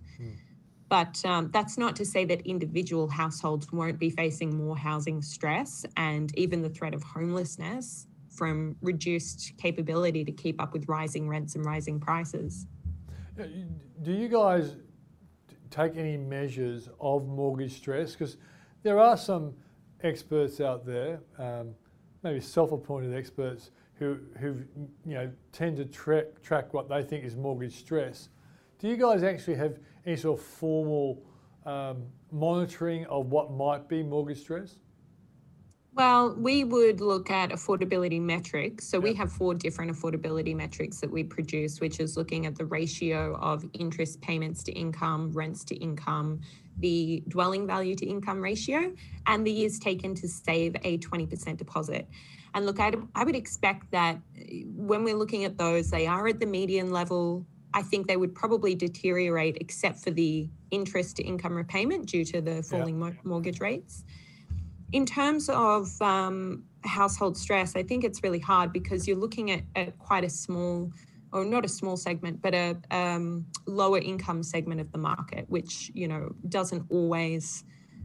But 0.93 1.25
um, 1.25 1.49
that's 1.55 1.79
not 1.79 1.97
to 1.97 2.05
say 2.05 2.27
that 2.27 2.43
individual 2.43 3.09
households 3.09 3.73
won't 3.73 3.99
be 3.99 4.11
facing 4.11 4.55
more 4.55 4.77
housing 4.77 5.23
stress 5.23 5.87
and 5.97 6.31
even 6.39 6.61
the 6.61 6.69
threat 6.69 6.93
of 6.93 7.03
homelessness 7.03 8.09
from 8.29 8.77
reduced 8.83 9.57
capability 9.57 10.23
to 10.23 10.33
keep 10.33 10.61
up 10.61 10.75
with 10.75 10.87
rising 10.91 11.27
rents 11.27 11.55
and 11.55 11.65
rising 11.65 11.99
prices. 11.99 12.67
Do 14.03 14.13
you 14.13 14.29
guys 14.29 14.77
take 15.71 15.97
any 15.97 16.19
measures 16.19 16.91
of 17.01 17.27
mortgage 17.27 17.73
stress? 17.73 18.13
Because 18.13 18.37
there 18.83 18.99
are 18.99 19.17
some 19.17 19.55
experts 20.03 20.61
out 20.61 20.85
there, 20.85 21.21
um, 21.39 21.71
maybe 22.23 22.39
self-appointed 22.39 23.15
experts, 23.15 23.71
who 23.95 24.19
who 24.39 24.63
you 25.07 25.15
know 25.15 25.33
tend 25.53 25.79
to 25.79 25.87
track 25.87 26.27
track 26.43 26.75
what 26.75 26.91
they 26.91 27.03
think 27.03 27.25
is 27.25 27.35
mortgage 27.35 27.77
stress. 27.79 28.29
Do 28.83 28.89
you 28.89 28.97
guys 28.97 29.23
actually 29.23 29.55
have 29.55 29.79
any 30.05 30.17
sort 30.17 30.41
of 30.41 30.45
formal 30.45 31.23
um, 31.65 32.03
monitoring 32.33 33.07
of 33.07 33.27
what 33.27 33.53
might 33.53 33.89
be 33.89 34.03
mortgage 34.03 34.41
stress? 34.41 34.75
Well, 35.95 36.35
we 36.37 36.65
would 36.65 37.01
look 37.01 37.31
at 37.31 37.51
affordability 37.51 38.21
metrics. 38.21 38.89
So 38.89 38.97
yep. 38.97 39.05
we 39.05 39.15
have 39.15 39.31
four 39.31 39.55
different 39.55 39.93
affordability 39.93 40.57
metrics 40.57 40.99
that 40.99 41.09
we 41.09 41.23
produce, 41.23 41.81
which 41.81 42.01
is 42.01 42.17
looking 42.17 42.45
at 42.47 42.57
the 42.57 42.65
ratio 42.65 43.37
of 43.37 43.65
interest 43.75 44.21
payments 44.21 44.65
to 44.65 44.73
income, 44.73 45.31
rents 45.31 45.63
to 45.67 45.77
income, 45.77 46.41
the 46.79 47.23
dwelling 47.29 47.69
value 47.69 47.95
to 47.95 48.05
income 48.05 48.41
ratio, 48.41 48.93
and 49.27 49.47
the 49.47 49.53
years 49.53 49.79
taken 49.79 50.13
to 50.17 50.27
save 50.27 50.75
a 50.83 50.99
20% 50.99 51.57
deposit. 51.57 52.09
And 52.55 52.67
look, 52.67 52.81
I'd, 52.81 52.97
I 53.15 53.23
would 53.23 53.37
expect 53.37 53.93
that 53.93 54.19
when 54.75 55.05
we're 55.05 55.15
looking 55.15 55.45
at 55.45 55.57
those, 55.57 55.89
they 55.89 56.09
are 56.09 56.27
at 56.27 56.41
the 56.41 56.47
median 56.47 56.91
level 56.91 57.47
I 57.75 57.83
think 57.83 58.07
they 58.07 58.17
would 58.17 58.35
probably 58.35 58.75
deteriorate 58.75 59.59
except 59.61 59.99
for 60.01 60.11
the 60.11 60.49
interest 60.71 61.17
to 61.17 61.23
income 61.23 61.55
repayment 61.55 62.07
due 62.07 62.25
to 62.27 62.41
the 62.41 62.63
falling 62.63 63.01
yeah. 63.01 63.13
mortgage 63.25 63.61
rates. 63.61 64.05
In 64.93 65.07
terms 65.07 65.49
of 65.49 66.01
um, 66.03 66.65
household 66.85 67.37
stress, 67.37 67.75
I 67.77 67.83
think 67.83 68.05
it's 68.05 68.23
really 68.23 68.39
hard 68.39 68.73
because 68.73 69.09
you're 69.09 69.17
looking 69.17 69.51
at, 69.51 69.63
at 69.75 69.99
quite 69.99 70.25
a 70.25 70.31
small 70.31 70.93
or 71.33 71.47
not 71.47 71.65
a 71.65 71.69
small 71.69 71.97
segment, 71.97 72.43
but 72.43 72.55
a 72.55 72.77
um, 72.91 73.47
lower 73.67 73.99
income 73.99 74.43
segment 74.43 74.81
of 74.81 74.93
the 74.93 74.99
market, 74.99 75.47
which 75.49 75.91
you 75.95 76.07
know 76.07 76.35
doesn't 76.49 76.85
always 76.91 77.65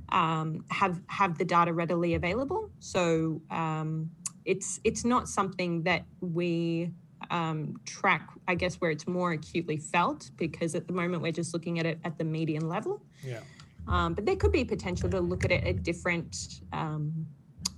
um, 0.09 0.63
have 0.69 1.01
have 1.07 1.37
the 1.37 1.45
data 1.45 1.73
readily 1.73 2.13
available. 2.13 2.69
So 2.79 3.41
um, 3.51 4.09
it's 4.45 4.79
it's 4.83 5.03
not 5.03 5.27
something 5.27 5.83
that 5.83 6.05
we 6.21 6.91
um, 7.29 7.79
track, 7.85 8.29
I 8.47 8.55
guess, 8.55 8.75
where 8.75 8.91
it's 8.91 9.07
more 9.07 9.31
acutely 9.31 9.77
felt 9.77 10.31
because 10.37 10.75
at 10.75 10.87
the 10.87 10.93
moment 10.93 11.21
we're 11.21 11.31
just 11.31 11.53
looking 11.53 11.79
at 11.79 11.85
it 11.85 11.99
at 12.03 12.17
the 12.17 12.23
median 12.23 12.67
level. 12.67 13.01
Yeah. 13.23 13.39
Um, 13.87 14.13
but 14.13 14.25
there 14.25 14.35
could 14.35 14.51
be 14.51 14.65
potential 14.65 15.09
to 15.09 15.19
look 15.19 15.45
at 15.45 15.51
it 15.51 15.63
at 15.63 15.83
different 15.83 16.61
um, 16.73 17.25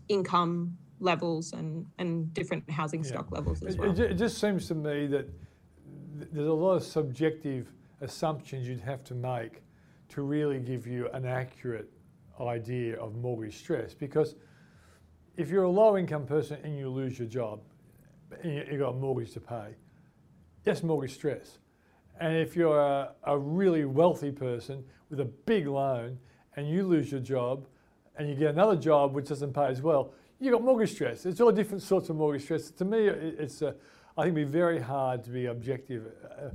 income 0.07 0.77
levels 0.99 1.53
and, 1.53 1.85
and 1.97 2.33
different 2.33 2.69
housing 2.69 3.03
Yeah. 3.03 3.09
stock 3.09 3.31
levels 3.31 3.63
as 3.63 3.77
well. 3.77 3.91
it, 3.91 3.99
it 3.99 4.13
just 4.15 4.39
seems 4.39 4.67
to 4.67 4.75
me 4.75 5.07
that 5.07 5.29
there's 6.31 6.47
a 6.47 6.53
lot 6.53 6.75
of 6.75 6.83
subjective 6.83 7.71
assumptions 8.01 8.67
you'd 8.67 8.79
have 8.79 9.03
to 9.05 9.13
make 9.13 9.61
to 10.09 10.21
really 10.21 10.59
give 10.59 10.87
you 10.87 11.07
an 11.13 11.25
accurate 11.25 11.89
idea 12.39 12.97
of 12.97 13.15
mortgage 13.15 13.57
stress. 13.57 13.93
Because 13.93 14.35
if 15.37 15.49
you're 15.49 15.63
a 15.63 15.69
low 15.69 15.97
income 15.97 16.25
person 16.25 16.57
and 16.63 16.77
you 16.77 16.89
lose 16.89 17.19
your 17.19 17.27
job 17.27 17.61
you've 18.43 18.79
got 18.79 18.89
a 18.89 18.93
mortgage 18.93 19.33
to 19.33 19.39
pay, 19.39 19.75
that's 20.63 20.83
mortgage 20.83 21.13
stress. 21.13 21.59
And 22.19 22.35
if 22.35 22.55
you're 22.55 22.79
a, 22.79 23.11
a 23.23 23.37
really 23.37 23.85
wealthy 23.85 24.31
person 24.31 24.83
with 25.09 25.19
a 25.21 25.25
big 25.25 25.67
loan 25.67 26.19
and 26.55 26.69
you 26.69 26.85
lose 26.85 27.11
your 27.11 27.21
job 27.21 27.65
and 28.17 28.27
you 28.29 28.35
get 28.35 28.49
another 28.49 28.75
job 28.75 29.13
which 29.13 29.29
doesn't 29.29 29.53
pay 29.53 29.67
as 29.67 29.81
well, 29.81 30.13
you've 30.39 30.51
got 30.51 30.63
mortgage 30.63 30.91
stress. 30.91 31.25
It's 31.25 31.39
all 31.39 31.51
different 31.51 31.81
sorts 31.81 32.09
of 32.09 32.17
mortgage 32.17 32.43
stress. 32.43 32.71
To 32.71 32.85
me, 32.85 33.07
it's, 33.07 33.61
uh, 33.61 33.73
I 34.17 34.23
think, 34.23 34.35
it'd 34.37 34.47
be 34.47 34.51
very 34.51 34.79
hard 34.79 35.23
to 35.23 35.29
be 35.29 35.45
objective. 35.45 36.11
Uh, 36.29 36.49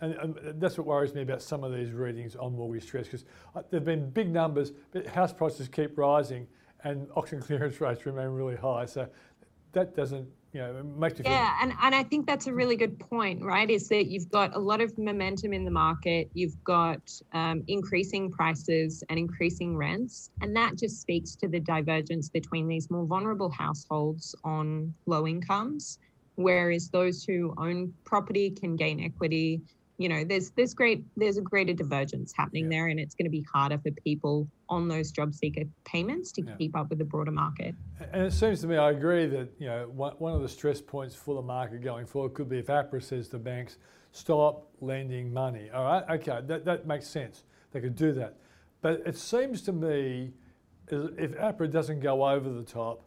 and, 0.00 0.14
and 0.14 0.60
that's 0.60 0.76
what 0.76 0.86
worries 0.86 1.14
me 1.14 1.22
about 1.22 1.40
some 1.40 1.64
of 1.64 1.72
these 1.72 1.92
readings 1.92 2.36
on 2.36 2.54
mortgage 2.54 2.82
stress 2.82 3.06
because 3.06 3.24
there 3.70 3.80
have 3.80 3.84
been 3.84 4.10
big 4.10 4.30
numbers, 4.30 4.72
but 4.92 5.06
house 5.06 5.32
prices 5.32 5.68
keep 5.68 5.96
rising 5.96 6.46
and 6.84 7.08
auction 7.14 7.40
clearance 7.42 7.80
rates 7.80 8.04
remain 8.04 8.28
really 8.28 8.56
high. 8.56 8.84
So 8.84 9.08
that 9.72 9.94
doesn't, 9.94 10.28
you 10.56 10.62
know, 10.62 10.82
make 10.82 11.18
you 11.18 11.24
Yeah, 11.26 11.54
and, 11.60 11.72
and 11.82 11.94
I 11.94 12.02
think 12.02 12.26
that's 12.26 12.46
a 12.46 12.54
really 12.54 12.76
good 12.76 12.98
point, 12.98 13.42
right? 13.42 13.68
Is 13.70 13.88
that 13.88 14.06
you've 14.06 14.30
got 14.30 14.56
a 14.56 14.58
lot 14.58 14.80
of 14.80 14.96
momentum 14.96 15.52
in 15.52 15.64
the 15.64 15.70
market, 15.70 16.30
you've 16.34 16.62
got 16.64 17.00
um, 17.32 17.62
increasing 17.68 18.30
prices 18.30 19.04
and 19.08 19.18
increasing 19.18 19.76
rents, 19.76 20.30
and 20.40 20.56
that 20.56 20.76
just 20.76 21.00
speaks 21.00 21.36
to 21.36 21.48
the 21.48 21.60
divergence 21.60 22.28
between 22.30 22.66
these 22.68 22.90
more 22.90 23.04
vulnerable 23.04 23.50
households 23.50 24.34
on 24.44 24.94
low 25.06 25.26
incomes, 25.26 25.98
whereas 26.36 26.88
those 26.88 27.24
who 27.24 27.54
own 27.58 27.92
property 28.04 28.50
can 28.50 28.76
gain 28.76 29.04
equity. 29.04 29.60
You 29.98 30.10
know, 30.10 30.24
there's 30.24 30.50
there's 30.50 30.74
great 30.74 31.04
there's 31.16 31.38
a 31.38 31.42
greater 31.42 31.72
divergence 31.72 32.32
happening 32.36 32.64
Yeah. 32.64 32.78
there, 32.78 32.86
and 32.88 33.00
it's 33.00 33.14
going 33.14 33.24
to 33.24 33.30
be 33.30 33.46
harder 33.50 33.78
for 33.78 33.90
people 33.92 34.46
on 34.68 34.88
those 34.88 35.10
job 35.10 35.32
seeker 35.34 35.62
payments 35.84 36.32
to 36.32 36.42
Yeah. 36.42 36.54
keep 36.56 36.76
up 36.76 36.90
with 36.90 36.98
the 36.98 37.04
broader 37.04 37.30
market. 37.30 37.74
And 38.12 38.26
it 38.26 38.32
seems 38.32 38.60
to 38.60 38.66
me, 38.66 38.76
I 38.76 38.90
agree 38.90 39.26
that 39.26 39.48
you 39.58 39.66
know 39.66 39.88
one, 39.88 40.12
one 40.18 40.34
of 40.34 40.42
the 40.42 40.48
stress 40.48 40.82
points 40.82 41.14
for 41.14 41.34
the 41.34 41.42
market 41.42 41.82
going 41.82 42.04
forward 42.06 42.34
could 42.34 42.48
be 42.48 42.58
if 42.58 42.66
APRA 42.66 43.02
says 43.02 43.28
to 43.28 43.38
banks, 43.38 43.78
stop 44.12 44.68
lending 44.80 45.32
money. 45.32 45.70
All 45.70 45.84
right, 45.84 46.04
okay, 46.20 46.40
that, 46.46 46.64
that 46.66 46.86
makes 46.86 47.06
sense. 47.06 47.44
They 47.72 47.80
could 47.80 47.96
do 47.96 48.12
that. 48.12 48.36
But 48.82 49.02
it 49.06 49.16
seems 49.16 49.62
to 49.62 49.72
me, 49.72 50.32
if 50.88 51.32
APRA 51.38 51.70
doesn't 51.70 52.00
go 52.00 52.26
over 52.28 52.50
the 52.50 52.62
top, 52.64 53.02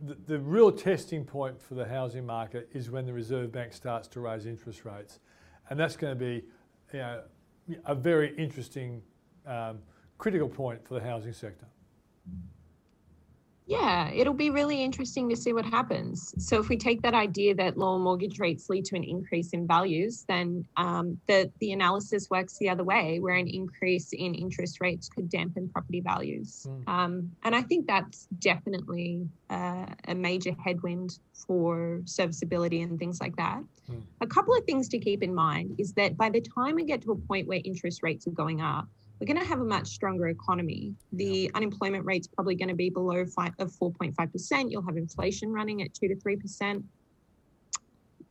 the, 0.00 0.16
the 0.26 0.38
real 0.38 0.70
testing 0.70 1.24
point 1.24 1.60
for 1.60 1.74
the 1.74 1.86
housing 1.86 2.24
market 2.26 2.68
is 2.72 2.90
when 2.90 3.06
the 3.06 3.12
Reserve 3.12 3.50
Bank 3.50 3.72
starts 3.72 4.06
to 4.08 4.20
raise 4.20 4.46
interest 4.46 4.84
rates. 4.84 5.18
And 5.70 5.78
that's 5.78 5.96
going 5.96 6.16
to 6.16 6.18
be 6.18 6.44
you 6.92 6.98
know, 6.98 7.22
a 7.86 7.94
very 7.94 8.34
interesting, 8.36 9.02
um, 9.46 9.78
critical 10.18 10.48
point 10.48 10.86
for 10.86 10.94
the 10.94 11.00
housing 11.00 11.32
sector. 11.32 11.66
Yeah, 13.66 14.10
it'll 14.10 14.34
be 14.34 14.50
really 14.50 14.82
interesting 14.82 15.28
to 15.30 15.36
see 15.36 15.54
what 15.54 15.64
happens. 15.64 16.34
So, 16.38 16.60
if 16.60 16.68
we 16.68 16.76
take 16.76 17.00
that 17.02 17.14
idea 17.14 17.54
that 17.54 17.78
lower 17.78 17.98
mortgage 17.98 18.38
rates 18.38 18.68
lead 18.68 18.84
to 18.86 18.96
an 18.96 19.04
increase 19.04 19.50
in 19.54 19.66
values, 19.66 20.24
then 20.28 20.66
um, 20.76 21.18
the 21.28 21.50
the 21.60 21.72
analysis 21.72 22.28
works 22.28 22.58
the 22.58 22.68
other 22.68 22.84
way, 22.84 23.20
where 23.20 23.36
an 23.36 23.48
increase 23.48 24.12
in 24.12 24.34
interest 24.34 24.82
rates 24.82 25.08
could 25.08 25.30
dampen 25.30 25.70
property 25.70 26.00
values. 26.00 26.66
Mm. 26.68 26.88
Um, 26.88 27.30
and 27.42 27.54
I 27.54 27.62
think 27.62 27.86
that's 27.86 28.26
definitely 28.38 29.26
uh, 29.48 29.86
a 30.08 30.14
major 30.14 30.54
headwind 30.62 31.18
for 31.32 32.02
serviceability 32.04 32.82
and 32.82 32.98
things 32.98 33.18
like 33.18 33.36
that. 33.36 33.62
Mm. 33.90 34.02
A 34.20 34.26
couple 34.26 34.54
of 34.54 34.64
things 34.64 34.88
to 34.90 34.98
keep 34.98 35.22
in 35.22 35.34
mind 35.34 35.76
is 35.78 35.94
that 35.94 36.18
by 36.18 36.28
the 36.28 36.42
time 36.42 36.74
we 36.74 36.84
get 36.84 37.00
to 37.02 37.12
a 37.12 37.16
point 37.16 37.48
where 37.48 37.60
interest 37.64 38.02
rates 38.02 38.26
are 38.26 38.32
going 38.32 38.60
up, 38.60 38.88
we're 39.24 39.34
going 39.34 39.42
to 39.42 39.48
have 39.48 39.60
a 39.60 39.64
much 39.64 39.86
stronger 39.86 40.28
economy. 40.28 40.92
The 41.12 41.50
unemployment 41.54 42.04
rate's 42.04 42.26
probably 42.26 42.56
going 42.56 42.68
to 42.68 42.74
be 42.74 42.90
below 42.90 43.24
five, 43.24 43.52
of 43.58 43.72
4.5%. 43.72 44.70
You'll 44.70 44.84
have 44.84 44.98
inflation 44.98 45.50
running 45.50 45.80
at 45.80 45.94
2 45.94 46.08
to 46.08 46.14
3%. 46.14 46.82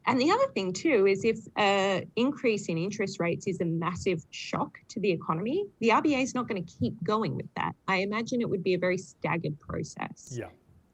And 0.06 0.22
the 0.22 0.30
other 0.30 0.46
thing, 0.54 0.72
too, 0.72 1.08
is 1.08 1.26
if 1.26 1.40
an 1.56 2.12
increase 2.16 2.68
in 2.68 2.78
interest 2.78 3.20
rates 3.20 3.48
is 3.48 3.60
a 3.62 3.66
massive 3.66 4.24
shock 4.30 4.78
to 4.90 5.00
the 5.00 5.10
economy, 5.10 5.66
the 5.80 5.90
RBA 5.90 6.22
is 6.22 6.36
not 6.36 6.48
going 6.48 6.64
to 6.64 6.74
keep 6.80 6.94
going 7.04 7.36
with 7.36 7.52
that. 7.56 7.74
I 7.88 7.98
imagine 7.98 8.40
it 8.42 8.50
would 8.50 8.64
be 8.64 8.76
a 8.76 8.80
very 8.80 9.00
staggered 9.00 9.60
process. 9.60 10.38
Yeah. 10.38 10.50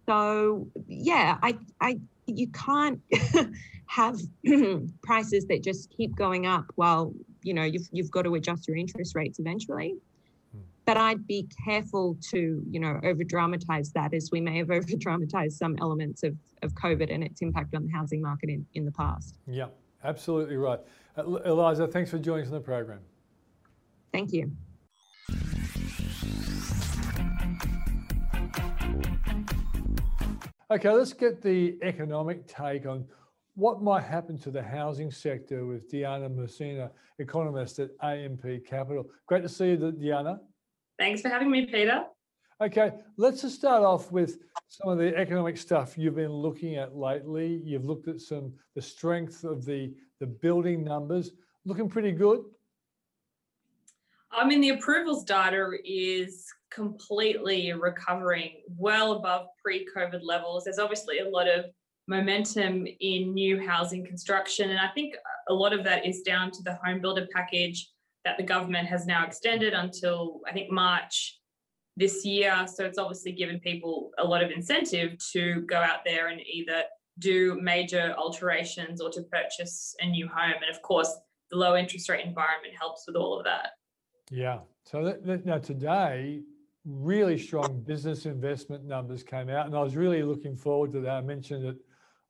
So 0.07 0.69
yeah, 0.87 1.39
I, 1.43 1.57
I, 1.81 1.99
you 2.25 2.47
can't 2.47 3.01
have 3.87 4.17
prices 5.03 5.45
that 5.47 5.61
just 5.61 5.89
keep 5.89 6.15
going 6.15 6.45
up 6.45 6.67
while 6.75 7.13
you 7.43 7.53
know 7.53 7.63
you've 7.63 7.87
you've 7.91 8.11
got 8.11 8.23
to 8.23 8.35
adjust 8.35 8.67
your 8.67 8.77
interest 8.77 9.15
rates 9.15 9.39
eventually. 9.39 9.95
Hmm. 10.51 10.59
But 10.85 10.97
I'd 10.97 11.25
be 11.27 11.47
careful 11.65 12.17
to 12.31 12.63
you 12.69 12.79
know 12.79 12.99
over 13.03 13.23
dramatize 13.23 13.91
that 13.93 14.13
as 14.13 14.29
we 14.31 14.41
may 14.41 14.57
have 14.57 14.71
over 14.77 14.95
dramatized 14.97 15.57
some 15.57 15.75
elements 15.79 16.23
of 16.23 16.35
of 16.61 16.73
COVID 16.73 17.13
and 17.13 17.23
its 17.23 17.41
impact 17.41 17.75
on 17.75 17.85
the 17.85 17.91
housing 17.91 18.21
market 18.21 18.49
in, 18.49 18.65
in 18.73 18.85
the 18.85 18.91
past. 18.91 19.35
Yeah, 19.47 19.67
absolutely 20.03 20.57
right. 20.57 20.79
Uh, 21.17 21.23
Eliza, 21.45 21.87
thanks 21.87 22.11
for 22.11 22.19
joining 22.19 22.45
us 22.45 22.51
on 22.51 22.55
the 22.55 22.59
program. 22.59 22.99
Thank 24.11 24.33
you. 24.33 24.51
Okay, 30.71 30.91
let's 30.91 31.13
get 31.13 31.41
the 31.41 31.79
economic 31.81 32.45
take 32.45 32.85
on 32.85 33.05
what 33.59 33.81
might 33.83 34.03
happen 34.03 34.37
to 34.39 34.51
the 34.51 34.63
housing 34.63 35.11
sector 35.11 35.65
with 35.65 35.91
Diana 35.91 36.29
Mousina, 36.29 36.89
economist 37.19 37.79
at 37.79 37.89
AMP 38.01 38.65
Capital. 38.65 39.09
Great 39.27 39.43
to 39.43 39.49
see 39.49 39.71
you, 39.71 39.91
Diana. 39.91 40.39
Thanks 40.97 41.21
for 41.21 41.27
having 41.27 41.51
me, 41.51 41.65
Peter. 41.65 42.05
Okay, 42.61 42.91
let's 43.17 43.41
just 43.41 43.55
start 43.55 43.83
off 43.83 44.11
with 44.11 44.39
some 44.69 44.89
of 44.91 44.97
the 44.97 45.15
economic 45.15 45.57
stuff 45.57 45.97
you've 45.97 46.15
been 46.15 46.31
looking 46.31 46.75
at 46.75 46.95
lately. 46.95 47.61
You've 47.65 47.85
looked 47.85 48.07
at 48.07 48.19
some 48.21 48.53
the 48.75 48.81
strength 48.81 49.43
of 49.43 49.65
the 49.65 49.93
the 50.19 50.27
building 50.27 50.83
numbers, 50.83 51.31
looking 51.65 51.89
pretty 51.89 52.11
good. 52.11 52.41
I 54.31 54.45
mean, 54.45 54.61
the 54.61 54.69
approvals 54.69 55.23
data 55.23 55.71
is 55.85 56.45
completely 56.69 57.73
recovering 57.73 58.61
well 58.77 59.13
above 59.13 59.47
pre 59.61 59.87
COVID 59.95 60.19
levels. 60.23 60.65
There's 60.65 60.79
obviously 60.79 61.19
a 61.19 61.29
lot 61.29 61.47
of 61.47 61.65
momentum 62.09 62.87
in 62.99 63.33
new 63.33 63.61
housing 63.65 64.03
construction. 64.03 64.71
And 64.71 64.79
I 64.79 64.87
think 64.89 65.15
a 65.47 65.53
lot 65.53 65.73
of 65.73 65.83
that 65.85 66.05
is 66.05 66.21
down 66.21 66.49
to 66.51 66.63
the 66.63 66.73
home 66.83 66.99
builder 66.99 67.27
package 67.31 67.87
that 68.25 68.35
the 68.35 68.43
government 68.43 68.87
has 68.87 69.05
now 69.05 69.25
extended 69.25 69.73
until 69.73 70.41
I 70.47 70.51
think 70.51 70.71
March 70.71 71.39
this 71.95 72.25
year. 72.25 72.65
So 72.67 72.83
it's 72.83 72.97
obviously 72.97 73.31
given 73.31 73.59
people 73.59 74.09
a 74.17 74.25
lot 74.25 74.43
of 74.43 74.49
incentive 74.49 75.17
to 75.33 75.61
go 75.61 75.77
out 75.77 75.99
there 76.03 76.29
and 76.29 76.41
either 76.41 76.83
do 77.19 77.59
major 77.61 78.15
alterations 78.17 79.01
or 79.01 79.11
to 79.11 79.21
purchase 79.23 79.95
a 79.99 80.07
new 80.07 80.27
home. 80.27 80.55
And 80.65 80.75
of 80.75 80.81
course, 80.81 81.13
the 81.51 81.57
low 81.57 81.75
interest 81.77 82.09
rate 82.09 82.25
environment 82.25 82.73
helps 82.79 83.03
with 83.05 83.15
all 83.15 83.37
of 83.37 83.45
that. 83.45 83.71
Yeah. 84.31 84.59
So 84.83 85.03
that, 85.03 85.25
that, 85.25 85.45
now 85.45 85.59
today, 85.59 86.41
really 86.85 87.37
strong 87.37 87.81
business 87.81 88.25
investment 88.25 88.85
numbers 88.85 89.21
came 89.21 89.49
out, 89.49 89.67
and 89.67 89.75
I 89.75 89.81
was 89.81 89.95
really 89.95 90.23
looking 90.23 90.55
forward 90.55 90.91
to 90.93 91.01
that. 91.01 91.17
I 91.17 91.21
mentioned 91.21 91.65
it 91.65 91.77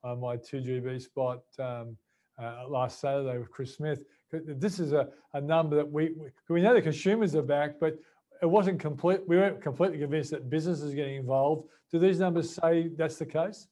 on 0.04 0.20
my 0.20 0.38
2GB 0.38 1.02
spot 1.02 1.40
um, 1.60 1.98
uh, 2.42 2.64
last 2.68 3.00
Saturday 3.00 3.38
with 3.38 3.52
Chris 3.52 3.76
Smith. 3.76 4.00
This 4.32 4.80
is 4.80 4.94
a, 4.94 5.10
a 5.34 5.42
number 5.42 5.76
that 5.76 5.92
we, 5.92 6.12
we 6.16 6.30
we 6.50 6.62
know 6.62 6.74
the 6.74 6.82
consumers 6.82 7.36
are 7.36 7.42
back, 7.42 7.80
but 7.80 7.98
it 8.42 8.46
wasn't 8.46 8.80
complete. 8.80 9.22
We 9.28 9.38
weren't 9.38 9.62
completely 9.62 9.98
convinced 9.98 10.32
that 10.32 10.50
business 10.50 10.82
is 10.82 10.94
getting 10.94 11.16
involved. 11.16 11.68
Do 11.92 12.00
these 12.00 12.20
numbers 12.20 12.54
say 12.54 12.90
that's 12.96 13.18
the 13.18 13.26
case? 13.26 13.68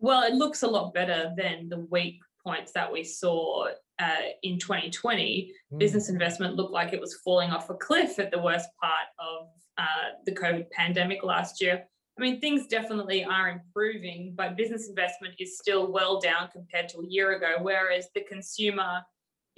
Well, 0.00 0.22
it 0.22 0.34
looks 0.34 0.62
a 0.62 0.66
lot 0.66 0.92
better 0.92 1.32
than 1.36 1.68
the 1.68 1.86
weak 1.90 2.20
points 2.44 2.72
that 2.72 2.90
we 2.90 3.04
saw 3.04 3.68
uh, 3.98 4.14
in 4.42 4.58
2020. 4.58 5.52
Mm. 5.72 5.78
Business 5.78 6.08
investment 6.08 6.56
looked 6.56 6.72
like 6.72 6.92
it 6.92 7.00
was 7.00 7.14
falling 7.22 7.50
off 7.50 7.70
a 7.70 7.74
cliff 7.74 8.18
at 8.18 8.30
the 8.30 8.38
worst 8.38 8.68
part 8.80 9.06
of 9.18 9.48
uh, 9.78 10.16
the 10.24 10.32
COVID 10.32 10.70
pandemic 10.70 11.22
last 11.22 11.60
year. 11.60 11.84
I 12.20 12.22
mean, 12.22 12.38
things 12.38 12.66
definitely 12.66 13.24
are 13.24 13.48
improving, 13.48 14.34
but 14.36 14.54
business 14.54 14.90
investment 14.90 15.34
is 15.38 15.56
still 15.56 15.90
well 15.90 16.20
down 16.20 16.50
compared 16.52 16.90
to 16.90 16.98
a 16.98 17.06
year 17.06 17.32
ago, 17.32 17.54
whereas 17.62 18.08
the 18.14 18.20
consumer 18.20 19.00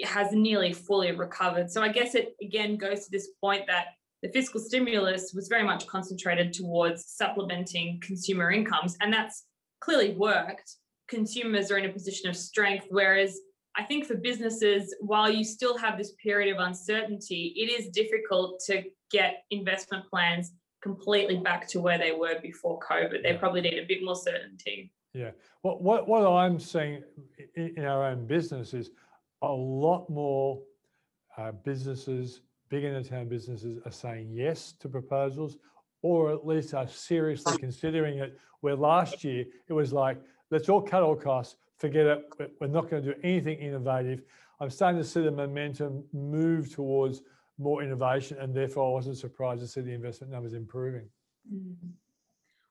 has 0.04 0.30
nearly 0.30 0.72
fully 0.72 1.10
recovered. 1.10 1.72
So 1.72 1.82
I 1.82 1.88
guess 1.88 2.14
it 2.14 2.36
again 2.40 2.76
goes 2.76 3.04
to 3.04 3.10
this 3.10 3.30
point 3.40 3.66
that 3.66 3.86
the 4.22 4.28
fiscal 4.28 4.60
stimulus 4.60 5.32
was 5.34 5.48
very 5.48 5.64
much 5.64 5.88
concentrated 5.88 6.52
towards 6.52 7.04
supplementing 7.08 8.00
consumer 8.00 8.52
incomes, 8.52 8.96
and 9.00 9.12
that's 9.12 9.44
clearly 9.80 10.14
worked. 10.14 10.76
Consumers 11.08 11.72
are 11.72 11.78
in 11.78 11.90
a 11.90 11.92
position 11.92 12.30
of 12.30 12.36
strength, 12.36 12.86
whereas 12.90 13.40
I 13.74 13.82
think 13.82 14.06
for 14.06 14.14
businesses, 14.14 14.94
while 15.00 15.28
you 15.28 15.42
still 15.42 15.76
have 15.78 15.98
this 15.98 16.12
period 16.22 16.54
of 16.54 16.60
uncertainty, 16.60 17.54
it 17.56 17.72
is 17.72 17.88
difficult 17.88 18.62
to 18.66 18.84
get 19.10 19.42
investment 19.50 20.04
plans 20.08 20.52
completely 20.82 21.38
back 21.38 21.68
to 21.68 21.80
where 21.80 21.98
they 21.98 22.12
were 22.12 22.40
before 22.42 22.78
COVID. 22.80 23.22
They 23.22 23.34
probably 23.34 23.60
need 23.60 23.78
a 23.78 23.86
bit 23.86 24.04
more 24.04 24.16
certainty. 24.16 24.92
Yeah. 25.14 25.30
What 25.62 25.82
what 25.82 26.08
what 26.08 26.26
I'm 26.26 26.58
seeing 26.58 27.02
in 27.56 27.84
our 27.84 28.04
own 28.04 28.26
business 28.26 28.74
is 28.74 28.90
a 29.42 29.52
lot 29.52 30.08
more 30.08 30.60
uh, 31.36 31.52
businesses, 31.52 32.40
big 32.68 32.84
in 32.84 32.94
the 32.94 33.08
town 33.08 33.28
businesses, 33.28 33.80
are 33.84 33.92
saying 33.92 34.30
yes 34.30 34.72
to 34.80 34.88
proposals, 34.88 35.58
or 36.02 36.32
at 36.32 36.46
least 36.46 36.74
are 36.74 36.88
seriously 36.88 37.56
considering 37.58 38.18
it. 38.18 38.38
Where 38.60 38.76
last 38.76 39.24
year 39.24 39.44
it 39.68 39.72
was 39.72 39.92
like, 39.92 40.18
let's 40.50 40.68
all 40.68 40.80
cut 40.80 41.02
all 41.02 41.16
costs, 41.16 41.56
forget 41.78 42.06
it, 42.06 42.52
we're 42.60 42.68
not 42.68 42.88
going 42.88 43.02
to 43.02 43.14
do 43.14 43.20
anything 43.22 43.58
innovative. 43.58 44.22
I'm 44.60 44.70
starting 44.70 45.00
to 45.00 45.06
see 45.06 45.22
the 45.22 45.32
momentum 45.32 46.04
move 46.12 46.72
towards 46.72 47.22
more 47.62 47.82
innovation, 47.82 48.38
and 48.40 48.54
therefore 48.54 48.88
I 48.88 48.92
wasn't 48.92 49.18
surprised 49.18 49.60
to 49.60 49.66
see 49.66 49.80
the 49.80 49.92
investment 49.92 50.32
numbers 50.32 50.54
improving. 50.54 51.08
Mm-hmm. 51.52 51.88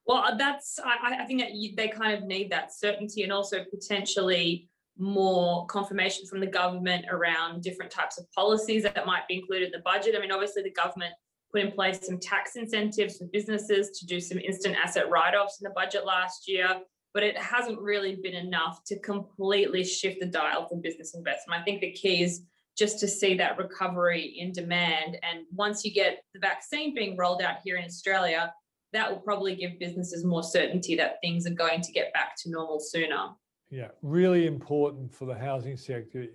Well, 0.05 0.23
uh, 0.25 0.35
that's 0.35 0.79
I, 0.83 1.17
I 1.21 1.25
think 1.25 1.41
that 1.41 1.53
you, 1.53 1.75
they 1.75 1.87
kind 1.87 2.13
of 2.17 2.23
need 2.23 2.51
that 2.51 2.73
certainty 2.73 3.23
and 3.23 3.31
also 3.31 3.63
potentially 3.69 4.67
more 4.97 5.65
confirmation 5.67 6.25
from 6.27 6.39
the 6.41 6.47
government 6.47 7.05
around 7.09 7.63
different 7.63 7.91
types 7.91 8.17
of 8.19 8.29
policies 8.33 8.83
that 8.83 9.05
might 9.05 9.27
be 9.27 9.35
included 9.35 9.67
in 9.67 9.71
the 9.71 9.79
budget. 9.79 10.15
I 10.15 10.19
mean, 10.19 10.31
obviously 10.31 10.63
the 10.63 10.71
government 10.71 11.13
put 11.51 11.61
in 11.61 11.71
place 11.71 12.05
some 12.05 12.19
tax 12.19 12.55
incentives 12.55 13.17
for 13.17 13.25
businesses 13.31 13.97
to 13.99 14.05
do 14.05 14.19
some 14.19 14.37
instant 14.37 14.75
asset 14.75 15.09
write-offs 15.09 15.59
in 15.61 15.65
the 15.65 15.73
budget 15.75 16.05
last 16.05 16.47
year, 16.47 16.81
but 17.13 17.23
it 17.23 17.37
hasn't 17.37 17.79
really 17.79 18.15
been 18.15 18.35
enough 18.35 18.83
to 18.85 18.99
completely 18.99 19.83
shift 19.83 20.19
the 20.19 20.25
dial 20.25 20.67
for 20.67 20.77
business 20.77 21.15
investment. 21.15 21.61
I 21.61 21.63
think 21.63 21.81
the 21.81 21.91
key 21.91 22.23
is 22.23 22.43
just 22.77 22.99
to 22.99 23.07
see 23.07 23.35
that 23.37 23.57
recovery 23.57 24.35
in 24.39 24.51
demand. 24.51 25.17
And 25.23 25.45
once 25.53 25.83
you 25.83 25.93
get 25.93 26.23
the 26.33 26.39
vaccine 26.39 26.95
being 26.95 27.17
rolled 27.17 27.41
out 27.41 27.57
here 27.63 27.77
in 27.77 27.85
Australia, 27.85 28.53
that 28.93 29.09
will 29.09 29.19
probably 29.19 29.55
give 29.55 29.79
businesses 29.79 30.25
more 30.25 30.43
certainty 30.43 30.95
that 30.95 31.17
things 31.21 31.45
are 31.45 31.53
going 31.53 31.81
to 31.81 31.91
get 31.91 32.13
back 32.13 32.35
to 32.37 32.49
normal 32.49 32.79
sooner. 32.79 33.29
Yeah, 33.69 33.87
really 34.01 34.47
important 34.47 35.13
for 35.13 35.25
the 35.25 35.35
housing 35.35 35.77
sector 35.77 36.27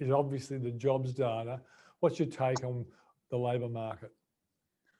is 0.00 0.10
obviously 0.10 0.58
the 0.58 0.72
jobs 0.72 1.12
data. 1.12 1.60
What's 2.00 2.18
your 2.18 2.28
take 2.28 2.64
on 2.64 2.84
the 3.30 3.38
labour 3.38 3.68
market? 3.68 4.10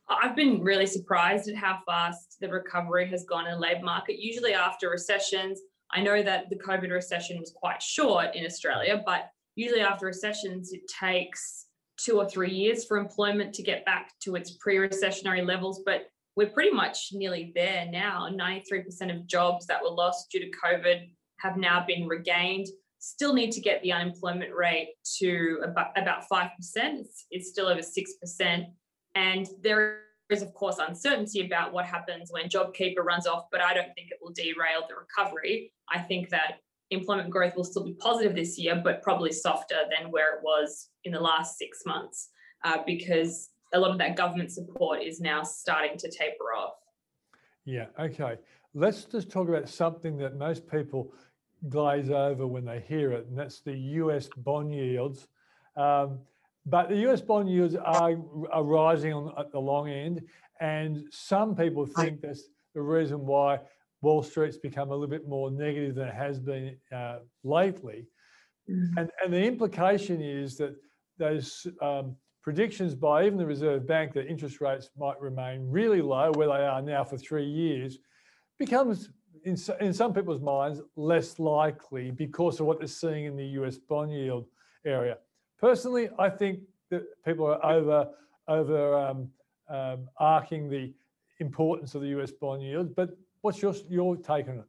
I've 0.08 0.37
been 0.37 0.62
really 0.62 0.87
surprised 0.87 1.48
at 1.48 1.56
how 1.56 1.80
fast 1.87 2.37
the 2.40 2.48
recovery 2.48 3.08
has 3.08 3.24
gone 3.24 3.46
in 3.46 3.54
the 3.54 3.58
labour 3.58 3.84
market. 3.84 4.20
Usually, 4.20 4.54
after 4.54 4.90
recessions, 4.90 5.60
I 5.90 6.02
know 6.02 6.22
that 6.22 6.50
the 6.50 6.56
COVID 6.56 6.90
recession 6.90 7.40
was 7.40 7.52
quite 7.54 7.82
short 7.82 8.34
in 8.34 8.44
Australia, 8.44 9.02
but 9.04 9.30
usually 9.56 9.80
after 9.80 10.06
recessions, 10.06 10.72
it 10.72 10.82
takes 10.88 11.66
two 11.96 12.18
or 12.18 12.28
three 12.28 12.50
years 12.50 12.84
for 12.84 12.96
employment 12.96 13.54
to 13.54 13.62
get 13.62 13.84
back 13.84 14.12
to 14.22 14.34
its 14.34 14.52
pre 14.52 14.76
recessionary 14.76 15.46
levels. 15.46 15.82
But 15.84 16.08
we're 16.36 16.50
pretty 16.50 16.72
much 16.72 17.10
nearly 17.12 17.52
there 17.54 17.86
now. 17.90 18.28
93% 18.30 19.14
of 19.14 19.26
jobs 19.26 19.66
that 19.66 19.82
were 19.82 19.90
lost 19.90 20.30
due 20.30 20.40
to 20.40 20.50
COVID 20.64 21.08
have 21.40 21.56
now 21.56 21.84
been 21.86 22.08
regained. 22.08 22.66
Still 22.98 23.34
need 23.34 23.52
to 23.52 23.60
get 23.60 23.82
the 23.82 23.92
unemployment 23.92 24.52
rate 24.54 24.88
to 25.18 25.60
about, 25.62 25.96
about 25.96 26.24
5%. 26.30 26.50
It's, 26.76 27.26
it's 27.30 27.50
still 27.50 27.66
over 27.66 27.80
6%. 27.80 28.66
And 29.14 29.48
there 29.62 30.00
is, 30.30 30.42
of 30.42 30.54
course, 30.54 30.78
uncertainty 30.78 31.44
about 31.46 31.72
what 31.72 31.84
happens 31.84 32.30
when 32.32 32.48
JobKeeper 32.48 33.04
runs 33.04 33.26
off, 33.26 33.44
but 33.52 33.60
I 33.60 33.74
don't 33.74 33.92
think 33.94 34.10
it 34.10 34.18
will 34.20 34.32
derail 34.32 34.86
the 34.88 34.96
recovery. 34.96 35.72
I 35.92 35.98
think 35.98 36.30
that 36.30 36.58
employment 36.90 37.30
growth 37.30 37.56
will 37.56 37.64
still 37.64 37.84
be 37.84 37.94
positive 37.94 38.34
this 38.34 38.58
year, 38.58 38.80
but 38.82 39.02
probably 39.02 39.32
softer 39.32 39.76
than 39.96 40.10
where 40.10 40.34
it 40.34 40.40
was 40.42 40.90
in 41.04 41.12
the 41.12 41.20
last 41.20 41.58
six 41.58 41.82
months 41.86 42.30
uh, 42.64 42.78
because 42.86 43.50
a 43.72 43.78
lot 43.78 43.90
of 43.90 43.98
that 43.98 44.16
government 44.16 44.52
support 44.52 45.02
is 45.02 45.20
now 45.20 45.42
starting 45.42 45.98
to 45.98 46.10
taper 46.10 46.54
off. 46.56 46.74
Yeah, 47.64 47.86
okay. 47.98 48.36
Let's 48.74 49.04
just 49.04 49.30
talk 49.30 49.48
about 49.48 49.68
something 49.68 50.16
that 50.18 50.36
most 50.36 50.68
people 50.70 51.12
glaze 51.68 52.10
over 52.10 52.46
when 52.46 52.64
they 52.64 52.80
hear 52.80 53.12
it, 53.12 53.26
and 53.26 53.38
that's 53.38 53.60
the 53.60 53.74
US 53.74 54.28
bond 54.36 54.74
yields. 54.74 55.28
Um, 55.76 56.18
but 56.66 56.88
the 56.88 56.96
US 57.10 57.20
bond 57.20 57.48
yields 57.48 57.74
are, 57.74 58.16
are 58.52 58.62
rising 58.62 59.12
on, 59.12 59.32
at 59.38 59.50
the 59.52 59.60
long 59.60 59.88
end, 59.88 60.22
and 60.60 61.04
some 61.10 61.54
people 61.54 61.86
think 61.86 62.20
that's 62.20 62.48
the 62.74 62.82
reason 62.82 63.24
why 63.26 63.60
Wall 64.04 64.22
Street's 64.22 64.58
become 64.58 64.90
a 64.90 64.92
little 64.92 65.08
bit 65.08 65.26
more 65.26 65.50
negative 65.50 65.96
than 65.96 66.08
it 66.08 66.14
has 66.14 66.38
been 66.38 66.76
uh, 66.94 67.18
lately. 67.42 68.06
Mm-hmm. 68.70 68.98
And, 68.98 69.10
and 69.22 69.32
the 69.32 69.42
implication 69.42 70.20
is 70.22 70.56
that 70.58 70.76
those 71.18 71.66
um, 71.82 72.16
predictions 72.42 72.94
by 72.94 73.24
even 73.24 73.38
the 73.38 73.46
Reserve 73.46 73.86
Bank 73.86 74.12
that 74.12 74.26
interest 74.26 74.60
rates 74.60 74.90
might 74.96 75.20
remain 75.20 75.68
really 75.68 76.02
low, 76.02 76.30
where 76.32 76.48
they 76.48 76.64
are 76.64 76.82
now 76.82 77.02
for 77.02 77.16
three 77.16 77.46
years, 77.46 77.98
becomes 78.58 79.08
in, 79.44 79.56
in 79.80 79.92
some 79.92 80.12
people's 80.12 80.40
minds 80.40 80.80
less 80.96 81.38
likely 81.38 82.10
because 82.10 82.60
of 82.60 82.66
what 82.66 82.78
they're 82.78 82.86
seeing 82.86 83.24
in 83.24 83.36
the 83.36 83.46
US 83.60 83.78
bond 83.78 84.12
yield 84.12 84.46
area. 84.86 85.18
Personally, 85.58 86.08
I 86.18 86.28
think 86.28 86.60
that 86.90 87.02
people 87.24 87.46
are 87.46 87.64
over 87.64 88.08
over 88.46 88.98
um, 88.98 89.30
um, 89.70 90.08
arcing 90.18 90.68
the 90.68 90.92
importance 91.40 91.94
of 91.94 92.02
the 92.02 92.08
US 92.08 92.30
bond 92.32 92.62
yield. 92.62 92.94
But 92.94 93.10
what's 93.42 93.60
your 93.60 93.74
your 93.88 94.16
take 94.16 94.48
on 94.48 94.58
it? 94.58 94.64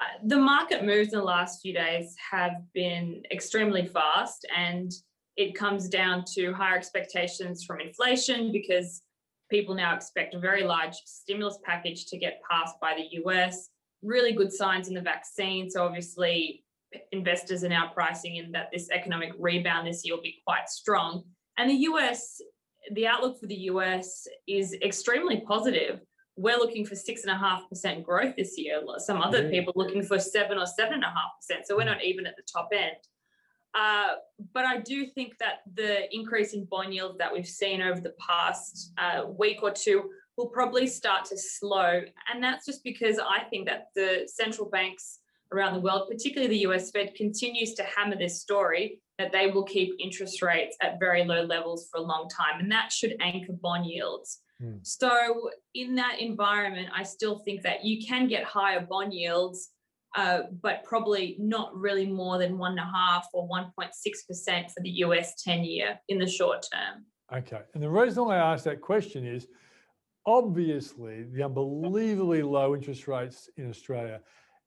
Uh, 0.00 0.04
the 0.24 0.36
market 0.36 0.84
moves 0.84 1.12
in 1.12 1.18
the 1.18 1.24
last 1.24 1.62
few 1.62 1.72
days 1.72 2.16
have 2.30 2.52
been 2.74 3.22
extremely 3.30 3.86
fast, 3.86 4.46
and 4.56 4.90
it 5.36 5.54
comes 5.54 5.88
down 5.88 6.24
to 6.34 6.52
higher 6.52 6.76
expectations 6.76 7.64
from 7.64 7.80
inflation 7.80 8.52
because 8.52 9.02
people 9.50 9.74
now 9.74 9.94
expect 9.94 10.34
a 10.34 10.38
very 10.38 10.64
large 10.64 10.94
stimulus 11.04 11.58
package 11.64 12.06
to 12.06 12.18
get 12.18 12.40
passed 12.50 12.76
by 12.80 12.94
the 12.94 13.20
US. 13.22 13.68
Really 14.02 14.32
good 14.32 14.52
signs 14.52 14.88
in 14.88 14.94
the 14.94 15.00
vaccine. 15.00 15.70
So, 15.70 15.84
obviously, 15.84 16.64
investors 17.12 17.62
are 17.64 17.68
now 17.68 17.90
pricing 17.94 18.36
in 18.36 18.52
that 18.52 18.70
this 18.72 18.90
economic 18.90 19.32
rebound 19.38 19.86
this 19.86 20.04
year 20.04 20.16
will 20.16 20.22
be 20.22 20.42
quite 20.46 20.68
strong. 20.68 21.22
And 21.58 21.70
the 21.70 21.84
US, 21.90 22.40
the 22.90 23.06
outlook 23.06 23.38
for 23.40 23.46
the 23.46 23.62
US 23.70 24.26
is 24.46 24.74
extremely 24.82 25.40
positive. 25.40 26.00
We're 26.36 26.56
looking 26.56 26.84
for 26.84 26.96
six 26.96 27.22
and 27.22 27.30
a 27.30 27.38
half 27.38 27.68
percent 27.68 28.04
growth 28.04 28.36
this 28.36 28.58
year. 28.58 28.80
Some 28.98 29.20
other 29.20 29.50
people 29.50 29.72
looking 29.76 30.02
for 30.02 30.18
seven 30.18 30.58
or 30.58 30.66
seven 30.66 30.94
and 30.94 31.04
a 31.04 31.08
half 31.08 31.32
percent. 31.38 31.66
So 31.66 31.76
we're 31.76 31.84
not 31.84 32.02
even 32.02 32.26
at 32.26 32.36
the 32.36 32.42
top 32.50 32.70
end. 32.72 32.96
Uh, 33.74 34.14
but 34.52 34.64
I 34.64 34.78
do 34.78 35.06
think 35.06 35.38
that 35.38 35.60
the 35.74 36.14
increase 36.14 36.52
in 36.52 36.64
bond 36.66 36.92
yields 36.94 37.18
that 37.18 37.32
we've 37.32 37.46
seen 37.46 37.80
over 37.80 38.00
the 38.00 38.14
past 38.18 38.92
uh, 38.98 39.22
week 39.26 39.62
or 39.62 39.70
two 39.70 40.10
will 40.36 40.48
probably 40.48 40.86
start 40.86 41.24
to 41.26 41.38
slow. 41.38 42.02
And 42.32 42.42
that's 42.42 42.66
just 42.66 42.84
because 42.84 43.18
I 43.18 43.44
think 43.44 43.66
that 43.66 43.88
the 43.94 44.26
central 44.26 44.68
banks 44.68 45.20
around 45.52 45.74
the 45.74 45.80
world, 45.80 46.08
particularly 46.10 46.48
the 46.48 46.70
US 46.70 46.90
Fed, 46.90 47.14
continues 47.14 47.74
to 47.74 47.82
hammer 47.82 48.16
this 48.16 48.40
story 48.40 49.00
that 49.18 49.32
they 49.32 49.50
will 49.50 49.64
keep 49.64 49.94
interest 50.00 50.42
rates 50.42 50.76
at 50.80 50.98
very 50.98 51.24
low 51.24 51.42
levels 51.42 51.88
for 51.90 51.98
a 51.98 52.02
long 52.02 52.28
time. 52.28 52.60
And 52.60 52.70
that 52.72 52.90
should 52.90 53.16
anchor 53.20 53.52
bond 53.52 53.86
yields. 53.86 54.40
Mm. 54.62 54.80
So, 54.82 55.50
in 55.74 55.94
that 55.96 56.20
environment, 56.20 56.88
I 56.94 57.02
still 57.02 57.38
think 57.38 57.62
that 57.62 57.84
you 57.84 58.06
can 58.06 58.28
get 58.28 58.44
higher 58.44 58.80
bond 58.80 59.12
yields 59.12 59.70
uh, 60.14 60.42
but 60.60 60.84
probably 60.84 61.36
not 61.38 61.74
really 61.74 62.06
more 62.06 62.38
than 62.38 62.58
one 62.58 62.72
and 62.72 62.80
a 62.80 62.84
half 62.84 63.26
or 63.32 63.48
1.6% 63.48 64.70
for 64.70 64.82
the 64.82 64.90
US 64.90 65.42
10 65.42 65.64
year 65.64 65.98
in 66.08 66.18
the 66.18 66.26
short 66.26 66.66
term. 66.72 67.06
Okay. 67.34 67.62
And 67.74 67.82
the 67.82 67.88
reason 67.88 68.24
I 68.28 68.36
ask 68.36 68.64
that 68.64 68.80
question 68.80 69.26
is 69.26 69.46
obviously 70.26 71.24
the 71.24 71.42
unbelievably 71.42 72.42
low 72.42 72.74
interest 72.74 73.08
rates 73.08 73.48
in 73.56 73.70
Australia 73.70 74.20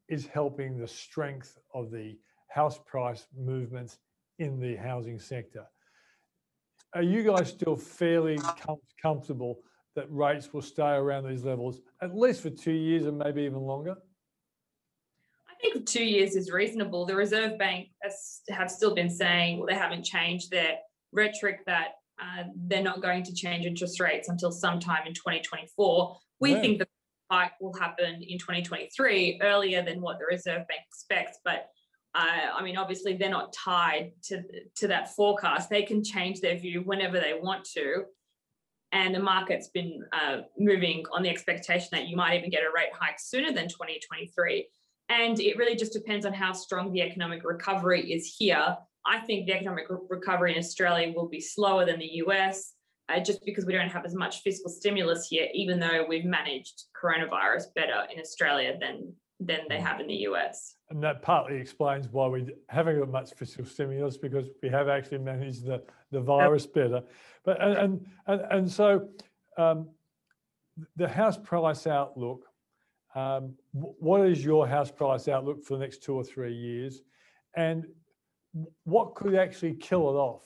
is 0.10 0.28
helping 0.28 0.78
the 0.78 0.88
strength 0.88 1.58
of 1.74 1.92
the 1.92 2.18
house 2.50 2.80
price 2.86 3.28
movements 3.36 3.98
in 4.40 4.60
the 4.60 4.76
housing 4.76 5.20
sector. 5.20 5.66
Are 6.94 7.02
you 7.02 7.24
guys 7.24 7.50
still 7.50 7.76
fairly 7.76 8.38
com- 8.38 8.78
comfortable 9.02 9.60
that 9.96 10.06
rates 10.10 10.54
will 10.54 10.62
stay 10.62 10.92
around 10.92 11.28
these 11.28 11.44
levels 11.44 11.82
at 12.02 12.16
least 12.16 12.42
for 12.42 12.50
two 12.50 12.72
years 12.72 13.06
and 13.06 13.18
maybe 13.18 13.42
even 13.42 13.62
longer? 13.62 13.96
I 15.50 15.54
think 15.62 15.86
two 15.86 16.04
years 16.04 16.36
is 16.36 16.52
reasonable. 16.52 17.06
The 17.06 17.16
Reserve 17.16 17.58
Bank 17.58 17.88
has, 18.02 18.42
have 18.50 18.70
still 18.70 18.94
been 18.94 19.10
saying, 19.10 19.58
well, 19.58 19.68
they 19.68 19.76
haven't 19.76 20.04
changed 20.04 20.52
their 20.52 20.78
rhetoric 21.12 21.66
that 21.66 21.94
uh, 22.22 22.44
they're 22.68 22.84
not 22.84 23.02
going 23.02 23.24
to 23.24 23.34
change 23.34 23.66
interest 23.66 24.00
rates 24.00 24.30
until 24.30 24.52
sometime 24.52 25.06
in 25.06 25.14
2024. 25.14 26.18
We 26.40 26.52
yeah. 26.52 26.62
think 26.62 26.80
that 26.80 26.90
hike 27.30 27.54
will 27.60 27.74
happen 27.74 28.22
in 28.22 28.38
2023, 28.38 29.40
earlier 29.42 29.84
than 29.84 30.02
what 30.02 30.20
the 30.20 30.26
Reserve 30.26 30.68
Bank 30.68 30.82
expects. 30.88 31.40
But 31.44 31.70
uh, 32.14 32.54
I 32.56 32.64
mean, 32.64 32.78
obviously, 32.78 33.18
they're 33.18 33.30
not 33.30 33.54
tied 33.54 34.12
to 34.26 34.42
to 34.78 34.88
that 34.88 35.14
forecast. 35.16 35.70
They 35.70 35.84
can 35.84 36.04
change 36.04 36.40
their 36.40 36.58
view 36.58 36.82
whenever 36.82 37.20
they 37.20 37.38
want 37.42 37.66
to, 37.76 38.06
and 38.92 39.14
the 39.14 39.20
market's 39.20 39.68
been 39.68 40.02
uh, 40.14 40.42
moving 40.58 41.04
on 41.12 41.24
the 41.24 41.30
expectation 41.30 41.90
that 41.92 42.08
you 42.08 42.16
might 42.16 42.38
even 42.38 42.50
get 42.50 42.62
a 42.62 42.72
rate 42.74 42.94
hike 42.94 43.20
sooner 43.20 43.52
than 43.52 43.68
2023. 43.68 44.68
And 45.10 45.40
it 45.40 45.58
really 45.58 45.76
just 45.76 45.94
depends 45.94 46.26
on 46.26 46.34
how 46.34 46.54
strong 46.54 46.92
the 46.92 47.02
economic 47.02 47.44
recovery 47.44 48.12
is 48.14 48.34
here. 48.38 48.78
I 49.06 49.20
think 49.20 49.46
the 49.46 49.54
economic 49.54 49.90
re- 49.90 49.98
recovery 50.10 50.54
in 50.54 50.58
Australia 50.58 51.14
will 51.16 51.28
be 51.28 51.42
slower 51.42 51.86
than 51.86 52.00
the 52.00 52.10
US. 52.26 52.75
Uh, 53.08 53.20
just 53.20 53.46
because 53.46 53.66
we 53.66 53.74
don't 53.74 53.90
have 53.90 54.04
as 54.04 54.16
much 54.16 54.42
fiscal 54.42 54.70
stimulus 54.70 55.28
here, 55.28 55.48
even 55.54 55.80
though 55.80 56.04
we've 56.10 56.26
managed 56.26 56.86
coronavirus 57.00 57.66
better 57.76 58.04
in 58.12 58.20
Australia 58.20 58.78
than 58.80 59.14
than 59.40 59.60
they 59.68 59.80
have 59.80 60.00
in 60.00 60.08
the 60.08 60.16
US. 60.30 60.76
And 60.90 61.04
that 61.04 61.22
partly 61.22 61.58
explains 61.58 62.08
why 62.08 62.28
we 62.28 62.48
haven't 62.70 63.00
got 63.00 63.10
much 63.10 63.34
fiscal 63.34 63.66
stimulus 63.66 64.18
because 64.18 64.48
we 64.64 64.70
have 64.70 64.88
actually 64.88 65.18
managed 65.20 65.66
the, 65.66 65.84
the 66.12 66.22
virus 66.22 66.66
better. 66.66 67.04
But 67.44 67.62
and 67.62 68.06
and 68.28 68.42
and, 68.50 68.72
so 68.72 69.10
um, 69.58 69.90
the 70.96 71.08
house 71.08 71.38
price 71.38 71.88
outlook. 71.88 72.46
Um, 73.14 73.54
what 73.72 74.28
is 74.28 74.44
your 74.44 74.68
house 74.68 74.92
price 74.92 75.30
outlook 75.30 75.64
for 75.64 75.78
the 75.78 75.80
next 75.80 76.04
two 76.04 76.16
or 76.16 76.24
three 76.24 76.54
years, 76.54 77.02
and 77.56 77.86
what 78.84 79.16
could 79.16 79.36
actually 79.36 79.76
kill 79.76 80.10
it 80.10 80.16
off? 80.16 80.44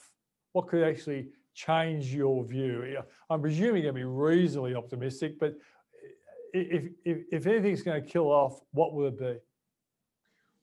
What 0.52 0.68
could 0.68 0.84
actually 0.84 1.30
change 1.66 2.14
your 2.14 2.46
view? 2.46 2.98
I'm 3.30 3.42
presuming 3.42 3.84
you're 3.84 3.92
going 3.92 4.04
to 4.04 4.08
be 4.08 4.16
reasonably 4.30 4.76
optimistic, 4.76 5.40
but 5.40 5.56
if, 6.54 6.92
if, 7.06 7.18
if 7.32 7.48
anything's 7.48 7.82
going 7.82 8.02
to 8.04 8.10
kill 8.10 8.28
off, 8.28 8.62
what 8.72 8.94
will 8.94 9.08
it 9.08 9.20
be? 9.20 9.36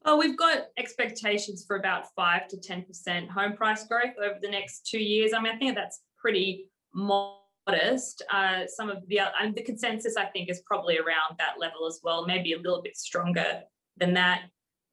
Well, 0.05 0.19
we've 0.19 0.39
got 0.39 0.69
expectations 0.79 1.65
for 1.67 1.77
about 1.77 2.15
five 2.15 2.49
to 2.49 2.57
ten 2.57 2.83
percent 2.83 3.29
home 3.29 3.55
price 3.55 3.85
growth 3.87 4.15
over 4.23 4.39
the 4.41 4.49
next 4.49 4.87
two 4.87 5.01
years. 5.01 5.33
I 5.33 5.41
mean, 5.41 5.53
I 5.53 5.59
think 5.59 5.75
that's 5.75 6.01
pretty 6.17 6.71
modest. 6.95 8.23
Uh, 8.33 8.67
some 8.69 8.89
of 8.89 9.07
the 9.09 9.21
and 9.41 9.55
the 9.55 9.63
consensus, 9.63 10.17
I 10.17 10.27
think, 10.27 10.49
is 10.49 10.63
probably 10.65 10.99
around 10.99 11.37
that 11.39 11.59
level 11.59 11.87
as 11.87 12.01
well, 12.05 12.25
maybe 12.25 12.53
a 12.53 12.59
little 12.59 12.83
bit 12.83 12.97
stronger 12.97 13.63
than 13.97 14.15
that. 14.15 14.43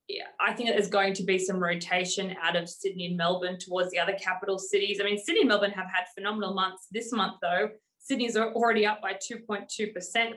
Yeah, 0.07 0.25
I 0.39 0.53
think 0.53 0.69
there's 0.69 0.89
going 0.89 1.13
to 1.15 1.23
be 1.23 1.39
some 1.39 1.63
rotation 1.63 2.35
out 2.41 2.55
of 2.55 2.67
Sydney 2.67 3.07
and 3.07 3.17
Melbourne 3.17 3.57
towards 3.57 3.89
the 3.91 3.99
other 3.99 4.13
capital 4.13 4.59
cities. 4.59 4.99
I 4.99 5.05
mean, 5.05 5.17
Sydney 5.17 5.41
and 5.41 5.49
Melbourne 5.49 5.71
have 5.71 5.87
had 5.87 6.05
phenomenal 6.13 6.53
months 6.53 6.87
this 6.91 7.13
month, 7.13 7.37
though. 7.41 7.69
Sydney's 7.99 8.35
already 8.35 8.85
up 8.85 9.01
by 9.01 9.13
2.2% 9.13 9.65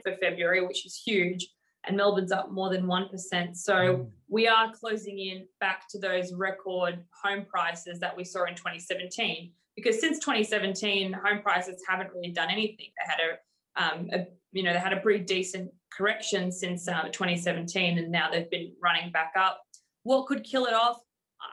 for 0.02 0.16
February, 0.20 0.64
which 0.64 0.86
is 0.86 1.02
huge, 1.04 1.48
and 1.84 1.96
Melbourne's 1.96 2.30
up 2.30 2.52
more 2.52 2.70
than 2.70 2.86
1%. 2.86 3.56
So 3.56 3.74
mm. 3.74 4.10
we 4.28 4.46
are 4.46 4.72
closing 4.72 5.18
in 5.18 5.46
back 5.58 5.88
to 5.90 5.98
those 5.98 6.32
record 6.32 7.02
home 7.22 7.44
prices 7.44 7.98
that 7.98 8.16
we 8.16 8.22
saw 8.22 8.44
in 8.44 8.54
2017. 8.54 9.50
Because 9.74 10.00
since 10.00 10.20
2017, 10.20 11.12
home 11.12 11.42
prices 11.42 11.82
haven't 11.88 12.12
really 12.14 12.30
done 12.30 12.50
anything. 12.50 12.86
They 12.86 13.10
had 13.10 13.18
a, 13.18 13.38
um, 13.76 14.08
a 14.12 14.26
you 14.52 14.62
know, 14.62 14.72
they 14.72 14.78
had 14.78 14.94
a 14.94 15.00
pretty 15.00 15.22
decent 15.22 15.70
correction 15.92 16.50
since 16.50 16.88
uh, 16.88 17.08
2017, 17.12 17.98
and 17.98 18.10
now 18.10 18.30
they've 18.30 18.50
been 18.50 18.72
running 18.82 19.12
back 19.12 19.32
up. 19.38 19.60
What 20.04 20.26
could 20.26 20.44
kill 20.44 20.64
it 20.64 20.72
off? 20.72 20.98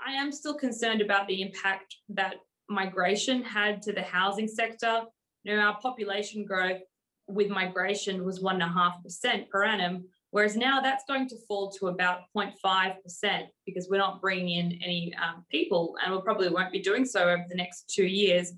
I 0.05 0.13
am 0.13 0.31
still 0.31 0.53
concerned 0.53 1.01
about 1.01 1.27
the 1.27 1.41
impact 1.41 1.95
that 2.09 2.35
migration 2.69 3.43
had 3.43 3.81
to 3.81 3.91
the 3.91 4.01
housing 4.01 4.47
sector 4.47 5.03
you 5.43 5.55
know, 5.55 5.61
our 5.61 5.77
population 5.79 6.45
growth 6.45 6.81
with 7.27 7.49
migration 7.49 8.25
was 8.25 8.39
one 8.39 8.55
and 8.55 8.63
a 8.63 8.67
half 8.67 9.01
percent 9.03 9.49
per 9.49 9.63
annum, 9.63 10.05
whereas 10.31 10.55
now 10.55 10.81
that's 10.81 11.03
going 11.07 11.27
to 11.29 11.35
fall 11.47 11.71
to 11.71 11.87
about 11.87 12.21
0.5 12.35 12.95
percent 13.03 13.45
because 13.65 13.87
we're 13.89 13.97
not 13.97 14.21
bringing 14.21 14.49
in 14.57 14.79
any 14.83 15.13
um, 15.15 15.45
people, 15.51 15.95
and 16.03 16.13
we 16.13 16.21
probably 16.21 16.49
won't 16.49 16.71
be 16.71 16.81
doing 16.81 17.05
so 17.05 17.23
over 17.23 17.45
the 17.49 17.55
next 17.55 17.91
two 17.93 18.05
years. 18.05 18.53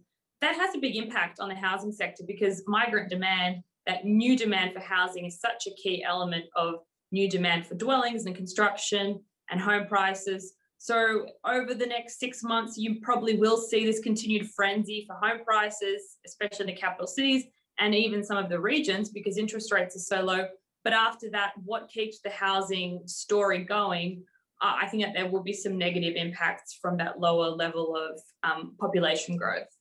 That 0.45 0.57
has 0.57 0.75
a 0.75 0.79
big 0.79 0.95
impact 0.95 1.39
on 1.39 1.49
the 1.49 1.55
housing 1.55 1.91
sector 1.91 2.23
because 2.23 2.61
migrant 2.67 3.09
demand, 3.09 3.63
that 3.87 4.05
new 4.05 4.37
demand 4.37 4.75
for 4.75 4.79
housing, 4.79 5.25
is 5.25 5.39
such 5.39 5.65
a 5.65 5.71
key 5.71 6.03
element 6.03 6.45
of 6.55 6.75
new 7.11 7.27
demand 7.27 7.65
for 7.65 7.73
dwellings 7.73 8.27
and 8.27 8.35
construction 8.35 9.19
and 9.49 9.59
home 9.59 9.87
prices. 9.87 10.53
So 10.77 11.25
over 11.47 11.73
the 11.73 11.87
next 11.87 12.19
six 12.19 12.43
months, 12.43 12.77
you 12.77 12.99
probably 13.01 13.39
will 13.39 13.57
see 13.57 13.87
this 13.87 13.99
continued 14.01 14.47
frenzy 14.51 15.07
for 15.07 15.15
home 15.15 15.43
prices, 15.43 16.17
especially 16.27 16.69
in 16.69 16.75
the 16.75 16.79
capital 16.79 17.07
cities 17.07 17.45
and 17.79 17.95
even 17.95 18.23
some 18.23 18.37
of 18.37 18.47
the 18.47 18.59
regions 18.59 19.09
because 19.09 19.39
interest 19.39 19.71
rates 19.71 19.95
are 19.95 20.17
so 20.17 20.21
low. 20.23 20.45
But 20.83 20.93
after 20.93 21.27
that, 21.31 21.53
what 21.63 21.89
keeps 21.89 22.19
the 22.19 22.29
housing 22.29 23.01
story 23.07 23.63
going? 23.63 24.23
Uh, 24.61 24.75
I 24.79 24.85
think 24.89 25.01
that 25.01 25.15
there 25.15 25.27
will 25.27 25.41
be 25.41 25.53
some 25.53 25.75
negative 25.75 26.13
impacts 26.15 26.77
from 26.79 26.97
that 26.97 27.19
lower 27.19 27.49
level 27.49 27.97
of 27.97 28.21
um, 28.43 28.75
population 28.79 29.37
growth. 29.37 29.74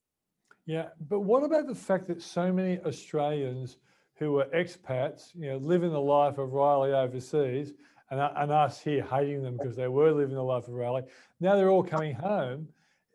Yeah, 0.67 0.89
but 1.09 1.21
what 1.21 1.45
about 1.45 1.67
the 1.67 1.75
fact 1.75 2.07
that 2.09 2.23
so 2.23 2.53
many 2.53 2.81
Australians 2.81 3.77
who 4.17 4.39
are 4.39 4.47
expats, 4.47 5.35
you 5.35 5.51
know, 5.51 5.57
living 5.57 5.91
the 5.91 6.01
life 6.01 6.39
of 6.39 6.53
Riley 6.53 6.93
overseas, 6.93 7.73
and, 8.11 8.21
and 8.21 8.53
us 8.53 8.81
here 8.81 9.03
hating 9.03 9.43
them 9.43 9.57
because 9.57 9.77
they 9.77 9.89
were 9.89 10.13
living 10.13 10.35
the 10.35 10.43
life 10.43 10.69
of 10.69 10.75
Riley. 10.75 11.03
Now 11.41 11.57
they're 11.57 11.71
all 11.71 11.83
coming 11.83 12.15
home. 12.15 12.69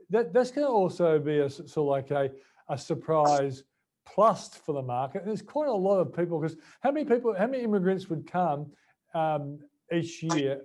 That, 0.10 0.34
that's 0.34 0.52
going 0.52 0.68
to 0.68 0.72
also 0.72 1.20
be 1.20 1.40
a 1.40 1.50
sort 1.50 1.70
of 1.78 1.86
like 1.86 2.12
a, 2.12 2.32
a 2.68 2.78
surprise 2.78 3.64
plus 4.06 4.50
for 4.50 4.74
the 4.74 4.82
market. 4.82 5.22
And 5.22 5.28
there's 5.28 5.42
quite 5.42 5.70
a 5.70 5.74
lot 5.74 6.00
of 6.00 6.16
people 6.16 6.40
because 6.40 6.58
how 6.82 6.92
many 6.92 7.06
people, 7.06 7.36
how 7.38 7.48
many 7.48 7.64
immigrants 7.64 8.10
would 8.10 8.30
come 8.30 8.72
um, 9.14 9.60
each 9.94 10.24
year? 10.24 10.62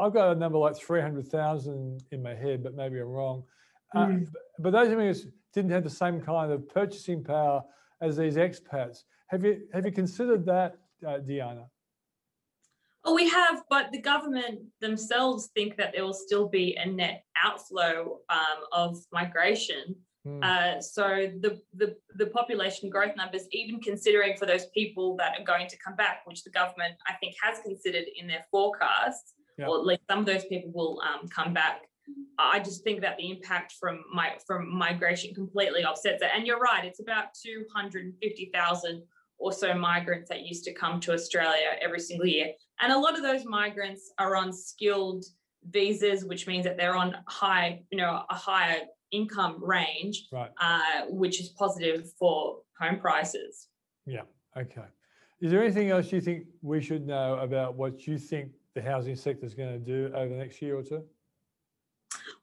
I've 0.00 0.12
got 0.12 0.32
a 0.32 0.34
number 0.34 0.58
like 0.58 0.76
300,000 0.76 2.02
in 2.10 2.22
my 2.22 2.34
head, 2.34 2.62
but 2.62 2.74
maybe 2.74 2.98
I'm 2.98 3.06
wrong. 3.06 3.44
Mm. 3.94 4.22
Uh, 4.26 4.30
but 4.58 4.70
those 4.70 4.88
immigrants 4.88 5.26
didn't 5.54 5.70
have 5.70 5.84
the 5.84 5.90
same 5.90 6.20
kind 6.20 6.52
of 6.52 6.68
purchasing 6.68 7.24
power 7.24 7.62
as 8.00 8.16
these 8.16 8.36
expats. 8.36 8.98
Have 9.28 9.44
you 9.44 9.62
have 9.72 9.84
you 9.84 9.92
considered 9.92 10.46
that, 10.46 10.76
uh, 11.06 11.18
Diana? 11.18 11.66
Well, 13.04 13.14
we 13.14 13.28
have, 13.28 13.62
but 13.70 13.90
the 13.92 14.00
government 14.00 14.60
themselves 14.80 15.50
think 15.54 15.76
that 15.76 15.92
there 15.94 16.04
will 16.04 16.12
still 16.12 16.48
be 16.48 16.76
a 16.76 16.86
net 16.86 17.24
outflow 17.42 18.18
um, 18.28 18.64
of 18.72 18.98
migration. 19.12 19.96
Mm. 20.26 20.44
Uh, 20.44 20.80
so 20.80 21.30
the, 21.40 21.60
the 21.74 21.96
the 22.16 22.26
population 22.26 22.90
growth 22.90 23.16
numbers, 23.16 23.46
even 23.52 23.80
considering 23.80 24.36
for 24.36 24.46
those 24.46 24.66
people 24.74 25.16
that 25.16 25.38
are 25.38 25.44
going 25.44 25.68
to 25.68 25.76
come 25.78 25.96
back, 25.96 26.22
which 26.26 26.42
the 26.44 26.50
government 26.50 26.94
I 27.06 27.14
think 27.14 27.34
has 27.42 27.60
considered 27.60 28.06
in 28.16 28.26
their 28.26 28.44
forecasts, 28.50 29.34
yep. 29.56 29.68
or 29.68 29.78
at 29.78 29.86
least 29.86 30.02
some 30.10 30.18
of 30.20 30.26
those 30.26 30.44
people 30.46 30.72
will 30.74 31.00
um, 31.00 31.28
come 31.28 31.54
back. 31.54 31.87
I 32.38 32.60
just 32.60 32.84
think 32.84 33.00
that 33.00 33.16
the 33.18 33.30
impact 33.30 33.74
from 33.80 34.04
my 34.12 34.36
from 34.46 34.72
migration 34.72 35.34
completely 35.34 35.84
offsets 35.84 36.22
it. 36.22 36.30
And 36.34 36.46
you're 36.46 36.60
right; 36.60 36.84
it's 36.84 37.00
about 37.00 37.34
two 37.34 37.64
hundred 37.74 38.04
and 38.04 38.14
fifty 38.22 38.50
thousand 38.54 39.02
or 39.38 39.52
so 39.52 39.74
migrants 39.74 40.28
that 40.28 40.42
used 40.42 40.64
to 40.64 40.72
come 40.72 41.00
to 41.00 41.12
Australia 41.12 41.76
every 41.80 42.00
single 42.00 42.26
year. 42.26 42.52
And 42.80 42.92
a 42.92 42.98
lot 42.98 43.16
of 43.16 43.22
those 43.22 43.44
migrants 43.44 44.12
are 44.18 44.36
on 44.36 44.52
skilled 44.52 45.24
visas, 45.70 46.24
which 46.24 46.46
means 46.46 46.64
that 46.64 46.76
they're 46.76 46.96
on 46.96 47.14
high, 47.26 47.82
you 47.90 47.98
know, 47.98 48.24
a 48.30 48.34
higher 48.34 48.80
income 49.10 49.62
range, 49.62 50.26
right. 50.32 50.50
uh, 50.60 51.06
which 51.08 51.40
is 51.40 51.50
positive 51.50 52.10
for 52.18 52.58
home 52.78 52.98
prices. 52.98 53.68
Yeah. 54.06 54.22
Okay. 54.56 54.84
Is 55.40 55.52
there 55.52 55.62
anything 55.62 55.90
else 55.90 56.10
you 56.10 56.20
think 56.20 56.46
we 56.62 56.80
should 56.80 57.06
know 57.06 57.38
about 57.38 57.76
what 57.76 58.06
you 58.06 58.18
think 58.18 58.50
the 58.74 58.82
housing 58.82 59.14
sector 59.14 59.46
is 59.46 59.54
going 59.54 59.72
to 59.72 59.78
do 59.78 60.12
over 60.14 60.28
the 60.28 60.36
next 60.36 60.60
year 60.60 60.76
or 60.76 60.82
two? 60.82 61.04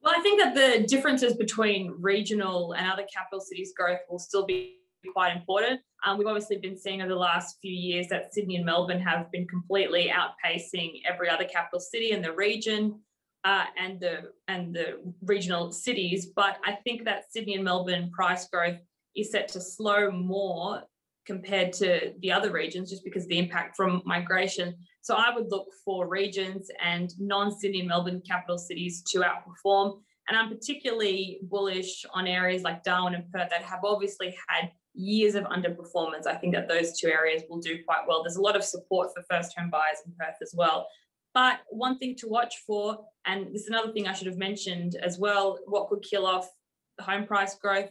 Well, 0.06 0.14
I 0.16 0.22
think 0.22 0.40
that 0.40 0.54
the 0.54 0.86
differences 0.86 1.34
between 1.34 1.96
regional 2.00 2.74
and 2.74 2.88
other 2.88 3.08
capital 3.12 3.42
cities 3.42 3.74
growth 3.76 4.02
will 4.08 4.20
still 4.20 4.46
be 4.46 4.78
quite 5.14 5.36
important. 5.36 5.82
Um, 6.06 6.20
we've 6.20 6.28
obviously 6.28 6.58
been 6.58 6.78
seeing 6.78 7.02
over 7.02 7.10
the 7.10 7.16
last 7.16 7.58
few 7.60 7.74
years 7.74 8.08
that 8.10 8.32
Sydney 8.32 8.58
and 8.58 8.66
Melbourne 8.66 9.02
have 9.02 9.32
been 9.32 9.48
completely 9.48 10.12
outpacing 10.14 11.02
every 11.10 11.28
other 11.28 11.46
capital 11.46 11.80
city 11.80 12.12
in 12.12 12.22
the 12.22 12.32
region 12.32 13.00
uh, 13.46 13.66
and 13.80 14.00
the 14.00 14.32
and 14.48 14.76
the 14.76 15.00
regional 15.24 15.72
cities. 15.72 16.28
But 16.28 16.58
I 16.64 16.74
think 16.84 17.04
that 17.06 17.32
Sydney 17.32 17.56
and 17.56 17.64
Melbourne 17.64 18.12
price 18.12 18.48
growth 18.48 18.78
is 19.16 19.32
set 19.32 19.48
to 19.50 19.62
slow 19.62 20.12
more 20.12 20.84
compared 21.26 21.74
to 21.74 22.14
the 22.22 22.32
other 22.32 22.52
regions 22.52 22.90
just 22.90 23.04
because 23.04 23.26
the 23.28 23.38
impact 23.38 23.76
from 23.76 24.02
migration. 24.06 24.76
So 25.02 25.16
I 25.16 25.34
would 25.34 25.52
look 25.52 25.68
for 25.84 26.08
regions 26.08 26.70
and 26.84 27.14
non-Sydney 27.20 27.80
and 27.80 27.90
Melbourne 27.90 28.22
capital 28.28 28.58
cities 28.58 29.02
to 29.12 29.22
outperform. 29.22 30.00
And 30.28 30.38
I'm 30.38 30.50
particularly 30.50 31.40
bullish 31.44 32.06
on 32.14 32.28
areas 32.28 32.64
like 32.64 32.84
Darwin 32.84 33.16
and 33.16 33.32
Perth 33.32 33.50
that 33.50 33.62
have 33.62 33.84
obviously 33.84 34.36
had 34.48 34.72
years 34.96 35.36
of 35.36 35.44
underperformance, 35.46 36.26
I 36.26 36.36
think 36.36 36.54
that 36.56 36.68
those 36.68 36.98
two 36.98 37.08
areas 37.08 37.44
will 37.50 37.60
do 37.60 37.84
quite 37.86 38.08
well. 38.08 38.24
There's 38.24 38.38
a 38.38 38.42
lot 38.42 38.56
of 38.56 38.64
support 38.64 39.10
for 39.14 39.24
first 39.30 39.58
home 39.58 39.70
buyers 39.70 39.98
in 40.06 40.14
Perth 40.18 40.38
as 40.42 40.54
well. 40.56 40.88
But 41.34 41.60
one 41.70 41.98
thing 41.98 42.16
to 42.20 42.30
watch 42.30 42.64
for, 42.66 42.98
and 43.26 43.54
this 43.54 43.64
is 43.64 43.68
another 43.68 43.92
thing 43.92 44.08
I 44.08 44.14
should 44.14 44.28
have 44.28 44.38
mentioned 44.38 44.96
as 44.96 45.20
well, 45.20 45.60
what 45.66 45.90
could 45.90 46.02
kill 46.02 46.26
off 46.26 46.50
the 46.98 47.04
home 47.04 47.26
price 47.26 47.56
growth, 47.56 47.90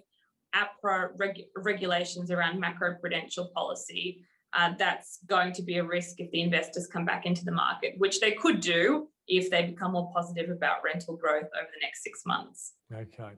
APRA 0.54 1.10
reg- 1.16 1.46
regulations 1.56 2.30
around 2.30 2.60
macro 2.60 2.94
prudential 3.00 3.50
policy. 3.54 4.24
uh, 4.54 4.72
that's 4.78 5.18
going 5.26 5.52
to 5.52 5.62
be 5.62 5.78
a 5.78 5.84
risk 5.84 6.20
if 6.20 6.30
the 6.30 6.40
investors 6.40 6.86
come 6.86 7.04
back 7.04 7.26
into 7.26 7.44
the 7.44 7.52
market, 7.52 7.94
which 7.98 8.20
they 8.20 8.32
could 8.32 8.60
do 8.60 9.08
if 9.26 9.50
they 9.50 9.62
become 9.62 9.92
more 9.92 10.10
positive 10.12 10.50
about 10.50 10.76
rental 10.84 11.16
growth 11.16 11.48
over 11.58 11.68
the 11.74 11.80
next 11.82 12.02
six 12.02 12.22
months. 12.26 12.74
Okay. 12.92 13.32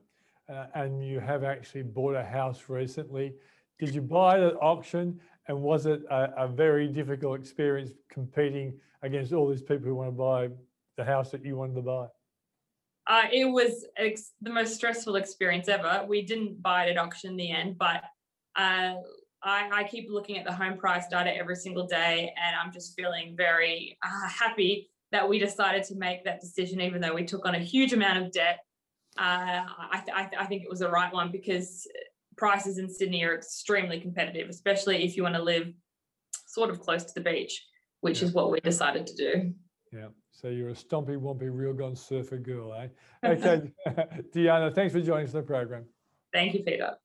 Uh, 0.48 0.66
and 0.74 1.04
you 1.04 1.18
have 1.18 1.42
actually 1.42 1.82
bought 1.82 2.14
a 2.14 2.22
house 2.22 2.64
recently. 2.68 3.34
Did 3.78 3.94
you 3.94 4.02
buy 4.02 4.38
it 4.38 4.44
at 4.44 4.54
auction? 4.60 5.20
And 5.48 5.62
was 5.62 5.86
it 5.86 6.02
a, 6.10 6.44
a 6.44 6.48
very 6.48 6.88
difficult 6.88 7.40
experience 7.40 7.92
competing 8.10 8.74
against 9.02 9.32
all 9.32 9.48
these 9.48 9.62
people 9.62 9.86
who 9.86 9.94
want 9.94 10.08
to 10.08 10.12
buy 10.12 10.48
the 10.96 11.04
house 11.04 11.30
that 11.30 11.44
you 11.44 11.56
wanted 11.56 11.76
to 11.76 11.82
buy? 11.82 12.06
Uh, 13.06 13.24
it 13.32 13.44
was 13.44 13.86
ex- 13.96 14.32
the 14.40 14.50
most 14.50 14.74
stressful 14.74 15.16
experience 15.16 15.68
ever. 15.68 16.04
We 16.08 16.22
didn't 16.22 16.60
buy 16.60 16.86
it 16.86 16.90
at 16.90 16.98
auction 16.98 17.30
in 17.30 17.36
the 17.36 17.52
end, 17.52 17.78
but 17.78 18.02
uh, 18.56 18.94
I, 19.42 19.70
I, 19.72 19.84
keep 19.84 20.08
looking 20.10 20.38
at 20.38 20.44
the 20.44 20.52
home 20.52 20.76
price 20.76 21.06
data 21.08 21.36
every 21.36 21.54
single 21.56 21.86
day, 21.86 22.32
and 22.36 22.56
I'm 22.56 22.72
just 22.72 22.96
feeling 22.96 23.34
very 23.36 23.96
uh, 24.04 24.28
happy 24.28 24.90
that 25.12 25.28
we 25.28 25.38
decided 25.38 25.84
to 25.84 25.94
make 25.94 26.24
that 26.24 26.40
decision, 26.40 26.80
even 26.80 27.00
though 27.00 27.14
we 27.14 27.24
took 27.24 27.46
on 27.46 27.54
a 27.54 27.60
huge 27.60 27.92
amount 27.92 28.24
of 28.24 28.32
debt. 28.32 28.58
Uh, 29.18 29.62
I, 29.92 30.02
th- 30.04 30.16
I, 30.16 30.24
th- 30.24 30.40
I 30.42 30.46
think 30.46 30.62
it 30.62 30.68
was 30.70 30.80
the 30.80 30.90
right 30.90 31.12
one 31.12 31.30
because 31.30 31.86
prices 32.36 32.78
in 32.78 32.88
Sydney 32.90 33.22
are 33.24 33.34
extremely 33.34 34.00
competitive, 34.00 34.48
especially 34.48 35.04
if 35.04 35.16
you 35.16 35.22
want 35.22 35.36
to 35.36 35.42
live 35.42 35.72
sort 36.46 36.70
of 36.70 36.80
close 36.80 37.04
to 37.04 37.14
the 37.14 37.20
beach, 37.20 37.64
which 38.00 38.20
Yeah. 38.20 38.28
is 38.28 38.34
what 38.34 38.50
we 38.50 38.58
decided 38.60 39.06
to 39.06 39.14
do. 39.14 39.54
Yeah. 39.96 40.08
So 40.30 40.48
you're 40.48 40.68
a 40.68 40.74
stumpy, 40.74 41.12
wompy, 41.12 41.48
real 41.50 41.72
gone 41.72 41.96
surfer 41.96 42.36
girl, 42.36 42.74
eh? 42.74 42.88
Okay. 43.24 43.72
Deanna, 44.34 44.74
thanks 44.74 44.92
for 44.92 45.00
joining 45.00 45.26
us 45.26 45.34
on 45.34 45.40
the 45.40 45.46
program. 45.46 45.86
Thank 46.32 46.54
you, 46.54 46.62
Peter. 46.62 46.96